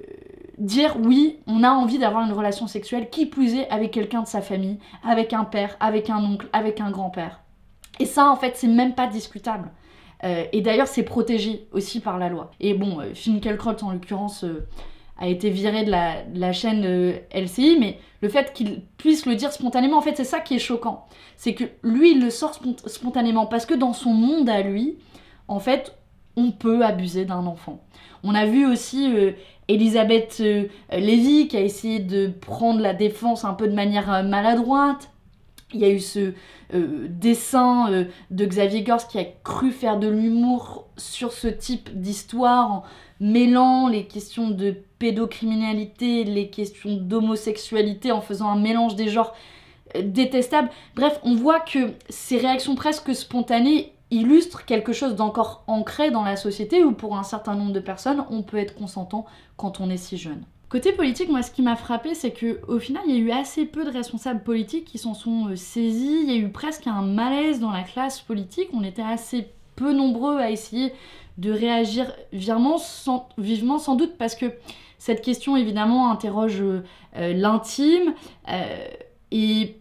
dire 0.59 0.97
oui, 1.03 1.39
on 1.47 1.63
a 1.63 1.71
envie 1.71 1.99
d'avoir 1.99 2.25
une 2.25 2.33
relation 2.33 2.67
sexuelle, 2.67 3.11
qui 3.11 3.27
plus 3.27 3.55
est 3.55 3.69
avec 3.69 3.91
quelqu'un 3.91 4.23
de 4.23 4.27
sa 4.27 4.41
famille, 4.41 4.79
avec 5.05 5.33
un 5.33 5.45
père, 5.45 5.77
avec 5.81 6.11
un 6.11 6.23
oncle, 6.23 6.49
avec 6.53 6.81
un 6.81 6.91
grand-père. 6.91 7.41
Et 8.01 8.07
ça, 8.07 8.31
en 8.31 8.37
fait, 8.37 8.57
c'est 8.57 8.69
même 8.69 8.95
pas 8.95 9.07
discutable. 9.07 9.71
Et 10.53 10.63
d'ailleurs, 10.63 10.89
c'est 10.89 11.03
protégé 11.03 11.69
aussi 11.73 12.01
par 12.01 12.19
la 12.19 12.29
loi. 12.29 12.51
Et 12.59 12.75
bon, 12.75 12.99
Finkielkraut, 13.15 13.83
en 13.83 13.93
l'occurrence, 13.93 14.45
a 15.19 15.29
été 15.29 15.51
viré 15.51 15.85
de 15.85 15.91
la, 15.91 16.53
chaîne 16.53 17.15
LCI, 17.35 17.77
mais 17.79 17.99
le 18.21 18.29
fait 18.29 18.53
qu'il 18.53 18.83
puisse 18.99 19.27
le 19.27 19.35
dire 19.35 19.53
spontanément, 19.53 19.99
en 19.99 20.03
fait, 20.03 20.17
c'est 20.17 20.25
ça 20.25 20.41
qui 20.41 20.57
est 20.57 20.61
choquant. 20.61 21.07
C'est 21.37 21.55
que 21.55 21.65
lui, 21.83 22.13
il 22.13 22.21
le 22.21 22.31
sort 22.31 22.59
spontanément, 22.87 23.47
parce 23.47 23.67
que 23.67 23.75
dans 23.75 23.93
son 23.93 24.13
monde 24.13 24.49
à 24.49 24.63
lui, 24.63 24.99
en 25.49 25.59
fait, 25.59 25.97
on 26.37 26.51
peut 26.51 26.85
abuser 26.85 27.25
d'un 27.25 27.47
enfant. 27.47 27.83
On 28.23 28.35
a 28.35 28.45
vu 28.45 28.67
aussi 28.67 29.15
Elisabeth 29.69 30.43
Lévy 30.93 31.49
qui 31.49 31.57
a 31.57 31.61
essayé 31.61 31.99
de 31.99 32.29
prendre 32.29 32.81
la 32.81 32.93
défense 32.93 33.45
un 33.45 33.55
peu 33.55 33.69
de 33.69 33.75
manière 33.75 34.23
maladroite. 34.25 35.11
Il 35.75 35.81
y 35.81 35.85
a 35.85 35.91
eu 35.91 35.99
ce 35.99 36.33
euh, 36.75 37.09
dessin 37.11 37.91
euh, 37.91 38.05
de 38.31 38.45
Xavier 38.45 38.83
Gors 38.83 39.09
qui 39.09 39.19
a 39.19 39.25
cru 39.25 39.73
faire 39.73 39.99
de 39.99 40.07
l'humour 40.07 40.87
sur 40.97 41.33
ce 41.33 41.49
type 41.49 41.91
d'histoire 42.01 42.71
en 42.71 42.83
mêlant 43.19 43.89
les 43.89 44.07
questions 44.07 44.51
de 44.51 44.77
pédocriminalité, 44.99 46.23
les 46.23 46.51
questions 46.51 46.97
d'homosexualité, 46.97 48.13
en 48.13 48.21
faisant 48.21 48.49
un 48.49 48.59
mélange 48.59 48.95
des 48.95 49.09
genres 49.09 49.35
euh, 49.97 50.03
détestable. 50.03 50.71
Bref, 50.95 51.19
on 51.25 51.35
voit 51.35 51.61
que 51.61 51.95
ces 52.09 52.39
réactions 52.39 52.77
presque 52.77 53.13
spontanées 53.15 53.93
illustrent 54.13 54.65
quelque 54.65 54.93
chose 54.93 55.17
d'encore 55.17 55.65
ancré 55.67 56.13
dans 56.13 56.23
la 56.23 56.37
société 56.37 56.85
où 56.85 56.93
pour 56.93 57.17
un 57.17 57.25
certain 57.25 57.57
nombre 57.57 57.73
de 57.73 57.81
personnes, 57.81 58.25
on 58.31 58.43
peut 58.43 58.59
être 58.59 58.77
consentant 58.77 59.27
quand 59.57 59.81
on 59.81 59.91
est 59.91 59.97
si 59.97 60.17
jeune. 60.17 60.45
Côté 60.69 60.93
politique, 60.93 61.29
moi, 61.29 61.43
ce 61.43 61.53
qui 61.53 61.63
m'a 61.63 61.77
frappé, 61.77 62.15
c'est 62.15 62.33
que 62.33 62.61
au 62.67 62.81
final, 62.81 63.03
il 63.07 63.15
y 63.15 63.19
a 63.19 63.21
eu 63.21 63.31
assez 63.31 63.67
peu 63.67 63.85
de 63.85 63.91
responsables 63.91 64.43
politiques 64.43 64.85
qui 64.85 64.99
s'en 64.99 65.15
sont 65.15 65.49
euh, 65.49 65.57
saisis. 65.57 66.23
Il 66.25 66.31
y 66.31 66.35
a 66.35 66.37
eu 66.37 66.51
presque 66.51 66.89
un 66.89 67.03
malaise 67.03 67.61
dans 67.61 67.71
la 67.71 67.83
classe 67.83 68.21
politique. 68.21 68.69
On 68.73 68.83
était 68.83 69.03
assez 69.03 69.49
peu 69.77 69.93
nombreux 69.93 70.39
à 70.39 70.51
essayer 70.51 70.93
de 71.39 71.53
réagir 71.53 72.13
vivement, 72.33 72.79
sans, 72.79 73.29
vivement 73.39 73.79
sans 73.79 73.95
doute, 73.95 74.17
parce 74.19 74.35
que 74.35 74.47
cette 74.99 75.23
question, 75.23 75.57
évidemment, 75.57 76.11
interroge 76.11 76.61
euh, 76.61 76.83
l'intime 77.15 78.15
euh, 78.49 78.89
et 79.31 79.77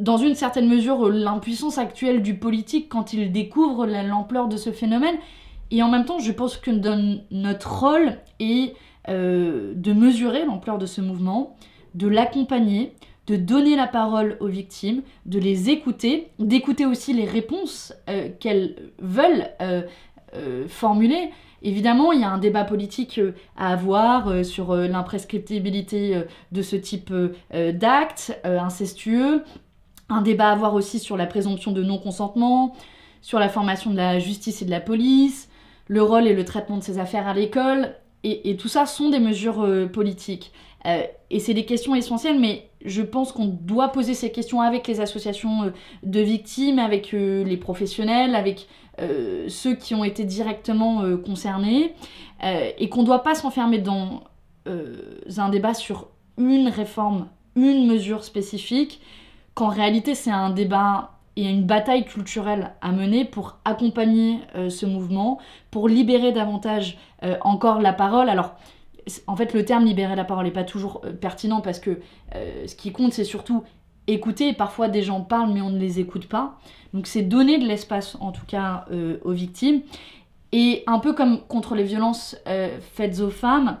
dans 0.00 0.16
une 0.16 0.34
certaine 0.34 0.66
mesure 0.66 1.10
l'impuissance 1.10 1.78
actuelle 1.78 2.22
du 2.22 2.34
politique 2.34 2.88
quand 2.88 3.12
il 3.12 3.30
découvre 3.30 3.86
l'ampleur 3.86 4.48
de 4.48 4.56
ce 4.56 4.72
phénomène. 4.72 5.16
Et 5.70 5.82
en 5.82 5.88
même 5.88 6.06
temps, 6.06 6.18
je 6.18 6.32
pense 6.32 6.56
que 6.56 6.70
notre 7.30 7.80
rôle 7.80 8.16
est 8.40 8.74
euh, 9.08 9.72
de 9.74 9.92
mesurer 9.92 10.44
l'ampleur 10.44 10.78
de 10.78 10.86
ce 10.86 11.00
mouvement, 11.00 11.56
de 11.94 12.06
l'accompagner, 12.06 12.94
de 13.26 13.36
donner 13.36 13.74
la 13.74 13.86
parole 13.86 14.36
aux 14.40 14.46
victimes, 14.46 15.02
de 15.24 15.38
les 15.38 15.70
écouter, 15.70 16.28
d'écouter 16.38 16.84
aussi 16.84 17.14
les 17.14 17.24
réponses 17.24 17.94
euh, 18.08 18.28
qu'elles 18.38 18.92
veulent 18.98 19.48
euh, 19.62 19.82
formuler. 20.68 21.30
Évidemment, 21.62 22.12
il 22.12 22.20
y 22.20 22.24
a 22.24 22.30
un 22.30 22.38
débat 22.38 22.64
politique 22.64 23.20
à 23.56 23.72
avoir 23.72 24.44
sur 24.44 24.74
l'imprescriptibilité 24.74 26.22
de 26.52 26.62
ce 26.62 26.76
type 26.76 27.12
d'actes 27.52 28.40
incestueux, 28.44 29.42
un 30.08 30.22
débat 30.22 30.48
à 30.48 30.52
avoir 30.52 30.72
aussi 30.72 30.98
sur 30.98 31.18
la 31.18 31.26
présomption 31.26 31.72
de 31.72 31.82
non-consentement, 31.82 32.74
sur 33.20 33.38
la 33.38 33.50
formation 33.50 33.90
de 33.90 33.96
la 33.96 34.18
justice 34.18 34.62
et 34.62 34.64
de 34.64 34.70
la 34.70 34.80
police, 34.80 35.50
le 35.88 36.02
rôle 36.02 36.26
et 36.26 36.34
le 36.34 36.44
traitement 36.44 36.78
de 36.78 36.82
ces 36.82 36.98
affaires 36.98 37.26
à 37.26 37.34
l'école, 37.34 37.96
et, 38.22 38.56
tout 38.56 38.68
ça 38.68 38.86
sont 38.86 39.10
des 39.10 39.18
mesures 39.18 39.62
euh, 39.62 39.86
politiques. 39.86 40.52
Euh, 40.86 41.02
et 41.30 41.40
c'est 41.40 41.54
des 41.54 41.64
questions 41.64 41.94
essentielles, 41.94 42.38
mais 42.38 42.68
je 42.84 43.02
pense 43.02 43.32
qu'on 43.32 43.46
doit 43.46 43.88
poser 43.88 44.14
ces 44.14 44.30
questions 44.30 44.60
avec 44.60 44.86
les 44.88 45.00
associations 45.00 45.64
euh, 45.64 45.70
de 46.02 46.20
victimes, 46.20 46.78
avec 46.78 47.12
les 47.12 47.56
professionnels, 47.56 48.34
avec 48.34 48.66
ceux 49.48 49.76
qui 49.76 49.94
ont 49.94 50.04
été 50.04 50.24
directement 50.24 51.02
concernés, 51.24 51.94
et 52.42 52.90
qu'on 52.90 53.00
ne 53.00 53.06
doit 53.06 53.22
pas 53.22 53.34
s'enfermer 53.34 53.78
dans 53.78 54.24
un 54.66 55.48
débat 55.48 55.72
sur 55.72 56.08
une 56.36 56.68
réforme, 56.68 57.28
une 57.56 57.86
mesure 57.86 58.24
spécifique, 58.24 59.00
qu'en 59.54 59.68
réalité 59.68 60.14
c'est 60.14 60.30
un 60.30 60.50
débat 60.50 61.19
il 61.40 61.44
y 61.44 61.48
a 61.48 61.52
une 61.52 61.64
bataille 61.64 62.04
culturelle 62.04 62.72
à 62.82 62.92
mener 62.92 63.24
pour 63.24 63.58
accompagner 63.64 64.40
euh, 64.54 64.68
ce 64.68 64.84
mouvement, 64.84 65.38
pour 65.70 65.88
libérer 65.88 66.32
davantage 66.32 66.98
euh, 67.22 67.36
encore 67.40 67.80
la 67.80 67.94
parole. 67.94 68.28
Alors, 68.28 68.56
en 69.26 69.36
fait, 69.36 69.54
le 69.54 69.64
terme 69.64 69.86
libérer 69.86 70.16
la 70.16 70.24
parole 70.24 70.44
n'est 70.44 70.50
pas 70.50 70.64
toujours 70.64 71.00
euh, 71.04 71.12
pertinent 71.12 71.62
parce 71.62 71.80
que 71.80 72.00
ce 72.66 72.74
qui 72.74 72.92
compte, 72.92 73.14
c'est 73.14 73.24
surtout 73.24 73.64
écouter. 74.06 74.52
Parfois, 74.52 74.88
des 74.88 75.02
gens 75.02 75.22
parlent, 75.22 75.52
mais 75.52 75.62
on 75.62 75.70
ne 75.70 75.78
les 75.78 75.98
écoute 75.98 76.28
pas. 76.28 76.58
Donc, 76.92 77.06
c'est 77.06 77.22
donner 77.22 77.58
de 77.58 77.66
l'espace, 77.66 78.18
en 78.20 78.32
tout 78.32 78.46
cas, 78.46 78.84
aux 79.24 79.32
victimes. 79.32 79.80
Et 80.52 80.84
un 80.86 80.98
peu 80.98 81.12
comme 81.12 81.40
contre 81.48 81.74
les 81.74 81.82
violences 81.82 82.36
faites 82.92 83.20
aux 83.20 83.30
femmes, 83.30 83.78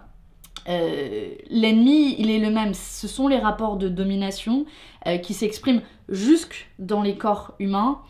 l'ennemi, 1.50 2.14
il 2.18 2.30
est 2.30 2.38
le 2.38 2.50
même. 2.50 2.74
Ce 2.74 3.08
sont 3.08 3.28
les 3.28 3.38
rapports 3.38 3.76
de 3.76 3.88
domination 3.88 4.66
qui 5.22 5.34
s'expriment 5.34 5.82
jusque 6.08 6.68
dans 6.78 7.02
les 7.02 7.16
corps 7.16 7.54
humains 7.58 8.00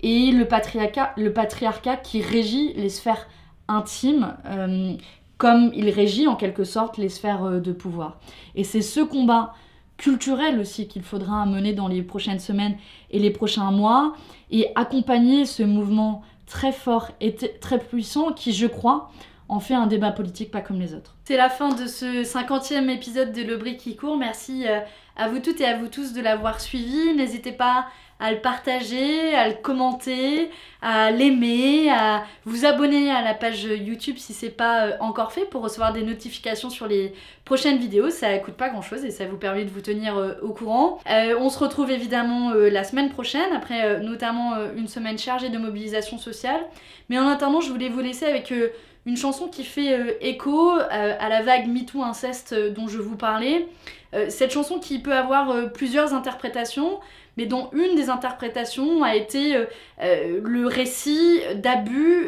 et 0.00 0.30
le 0.30 0.46
patriarcat, 0.46 1.12
le 1.16 1.32
patriarcat 1.32 1.96
qui 1.96 2.20
régit 2.20 2.72
les 2.74 2.88
sphères 2.88 3.26
intimes 3.68 4.36
euh, 4.46 4.94
comme 5.38 5.70
il 5.74 5.90
régit 5.90 6.28
en 6.28 6.36
quelque 6.36 6.64
sorte 6.64 6.98
les 6.98 7.08
sphères 7.08 7.44
euh, 7.44 7.60
de 7.60 7.72
pouvoir. 7.72 8.18
Et 8.54 8.64
c'est 8.64 8.82
ce 8.82 9.00
combat 9.00 9.54
culturel 9.96 10.60
aussi 10.60 10.88
qu'il 10.88 11.02
faudra 11.02 11.46
mener 11.46 11.72
dans 11.72 11.88
les 11.88 12.02
prochaines 12.02 12.38
semaines 12.38 12.76
et 13.10 13.18
les 13.18 13.30
prochains 13.30 13.70
mois 13.70 14.14
et 14.50 14.68
accompagner 14.74 15.46
ce 15.46 15.62
mouvement 15.62 16.22
très 16.46 16.72
fort 16.72 17.10
et 17.20 17.34
très 17.34 17.78
puissant 17.78 18.32
qui, 18.32 18.52
je 18.52 18.66
crois, 18.66 19.10
en 19.48 19.60
fait 19.60 19.74
un 19.74 19.86
débat 19.86 20.12
politique 20.12 20.50
pas 20.50 20.60
comme 20.60 20.80
les 20.80 20.94
autres. 20.94 21.14
C'est 21.24 21.36
la 21.36 21.48
fin 21.48 21.70
de 21.70 21.86
ce 21.86 22.22
50e 22.22 22.88
épisode 22.88 23.32
de 23.32 23.42
Le 23.42 23.56
Brick 23.56 23.78
qui 23.78 23.96
court. 23.96 24.16
Merci 24.16 24.66
euh, 24.66 24.80
à 25.16 25.28
vous 25.28 25.38
toutes 25.38 25.60
et 25.60 25.66
à 25.66 25.76
vous 25.76 25.88
tous 25.88 26.12
de 26.12 26.20
l'avoir 26.20 26.60
suivi. 26.60 27.14
N'hésitez 27.14 27.52
pas 27.52 27.86
à 28.18 28.32
le 28.32 28.40
partager, 28.40 29.34
à 29.34 29.48
le 29.48 29.54
commenter, 29.54 30.50
à 30.82 31.10
l'aimer, 31.10 31.90
à 31.90 32.24
vous 32.44 32.64
abonner 32.64 33.10
à 33.10 33.22
la 33.22 33.34
page 33.34 33.64
YouTube 33.64 34.16
si 34.18 34.32
c'est 34.32 34.50
pas 34.50 34.86
euh, 34.86 34.92
encore 35.00 35.32
fait 35.32 35.44
pour 35.44 35.62
recevoir 35.62 35.92
des 35.92 36.02
notifications 36.02 36.70
sur 36.70 36.86
les 36.86 37.12
prochaines 37.44 37.78
vidéos. 37.78 38.10
Ça 38.10 38.36
coûte 38.38 38.54
pas 38.54 38.68
grand 38.68 38.82
chose 38.82 39.04
et 39.04 39.10
ça 39.10 39.26
vous 39.26 39.36
permet 39.36 39.64
de 39.64 39.70
vous 39.70 39.80
tenir 39.80 40.16
euh, 40.16 40.34
au 40.42 40.50
courant. 40.50 40.98
on 41.06 41.48
se 41.50 41.58
retrouve 41.58 41.90
évidemment 41.90 42.52
la 42.54 42.84
semaine 42.84 43.10
prochaine, 43.10 43.52
après 43.54 44.00
notamment 44.00 44.54
une 44.76 44.88
semaine 44.88 45.18
chargée 45.18 45.48
de 45.48 45.58
mobilisation 45.58 46.18
sociale. 46.18 46.60
Mais 47.08 47.18
en 47.18 47.28
attendant, 47.28 47.60
je 47.60 47.70
voulais 47.70 47.88
vous 47.88 48.00
laisser 48.00 48.26
avec 48.26 48.52
une 49.06 49.16
chanson 49.16 49.46
qui 49.46 49.64
fait 49.64 49.94
euh, 49.94 50.12
écho 50.20 50.72
euh, 50.76 51.16
à 51.18 51.28
la 51.28 51.42
vague 51.42 51.68
MeToo 51.68 52.02
inceste 52.02 52.52
euh, 52.52 52.70
dont 52.70 52.88
je 52.88 52.98
vous 52.98 53.16
parlais. 53.16 53.66
cette 54.30 54.50
chanson 54.50 54.78
qui 54.78 54.98
peut 54.98 55.12
avoir 55.12 55.70
plusieurs 55.72 56.14
interprétations, 56.14 57.00
mais 57.36 57.46
dont 57.46 57.70
une 57.72 57.94
des 57.96 58.10
interprétations 58.10 59.02
a 59.02 59.14
été 59.14 59.66
le 60.00 60.66
récit 60.66 61.40
d'abus 61.56 62.26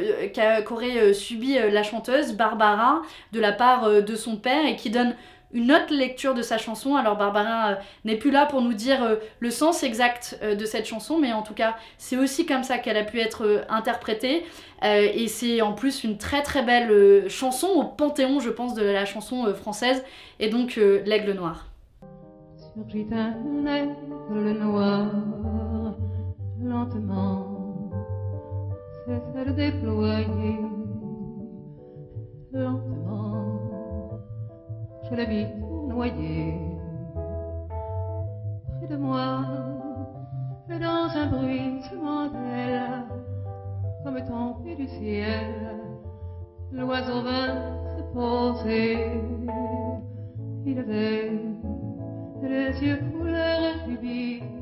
qu'aurait 0.66 1.14
subi 1.14 1.54
la 1.54 1.82
chanteuse 1.82 2.34
Barbara 2.34 3.02
de 3.32 3.40
la 3.40 3.52
part 3.52 4.02
de 4.02 4.16
son 4.16 4.36
père 4.36 4.66
et 4.66 4.76
qui 4.76 4.90
donne 4.90 5.14
une 5.52 5.72
autre 5.72 5.94
lecture 5.94 6.34
de 6.34 6.42
sa 6.42 6.58
chanson. 6.58 6.96
Alors 6.96 7.16
Barbara 7.16 7.70
euh, 7.70 7.74
n'est 8.04 8.16
plus 8.16 8.30
là 8.30 8.46
pour 8.46 8.60
nous 8.60 8.74
dire 8.74 9.02
euh, 9.02 9.16
le 9.40 9.50
sens 9.50 9.82
exact 9.82 10.38
euh, 10.42 10.54
de 10.54 10.64
cette 10.64 10.86
chanson, 10.86 11.18
mais 11.18 11.32
en 11.32 11.42
tout 11.42 11.54
cas 11.54 11.76
c'est 11.96 12.16
aussi 12.16 12.46
comme 12.46 12.64
ça 12.64 12.78
qu'elle 12.78 12.96
a 12.96 13.04
pu 13.04 13.20
être 13.20 13.64
interprétée. 13.68 14.44
et 14.82 15.28
c'est 15.28 15.60
en 15.60 15.72
plus 15.72 16.04
une 16.04 16.18
très 16.18 16.42
très 16.42 16.62
belle 16.62 17.28
chanson 17.28 17.68
au 17.68 17.84
panthéon, 17.84 18.40
je 18.40 18.50
pense, 18.50 18.74
de 18.74 18.84
la 18.84 19.04
chanson 19.04 19.52
française, 19.54 20.04
et 20.38 20.48
donc 20.48 20.76
l'aigle 20.76 21.32
noir. 21.32 21.66
Surgit 22.78 23.08
un 23.12 23.66
aigle 23.66 24.56
noir, 24.60 25.10
lentement, 26.62 27.90
c'est 29.04 29.44
le 29.44 29.52
déployer, 29.52 30.60
lentement 32.52 33.34
je 35.10 35.14
l'ai 35.16 35.26
vu 35.26 35.44
noyer 35.88 36.54
près 38.78 38.86
de 38.86 38.96
moi, 38.96 39.40
et 40.70 40.78
dans 40.78 41.08
un 41.16 41.26
bruissement 41.26 42.28
d'aile, 42.28 43.06
comme 44.04 44.24
tombé 44.24 44.76
du 44.76 44.86
ciel, 44.86 45.80
l'oiseau 46.70 47.22
vint 47.22 47.56
se 47.96 48.02
poser. 48.14 49.20
Il 50.64 50.78
avait 50.78 51.47
précieux 52.40 53.00
couleur 53.12 53.74
du. 54.00 54.57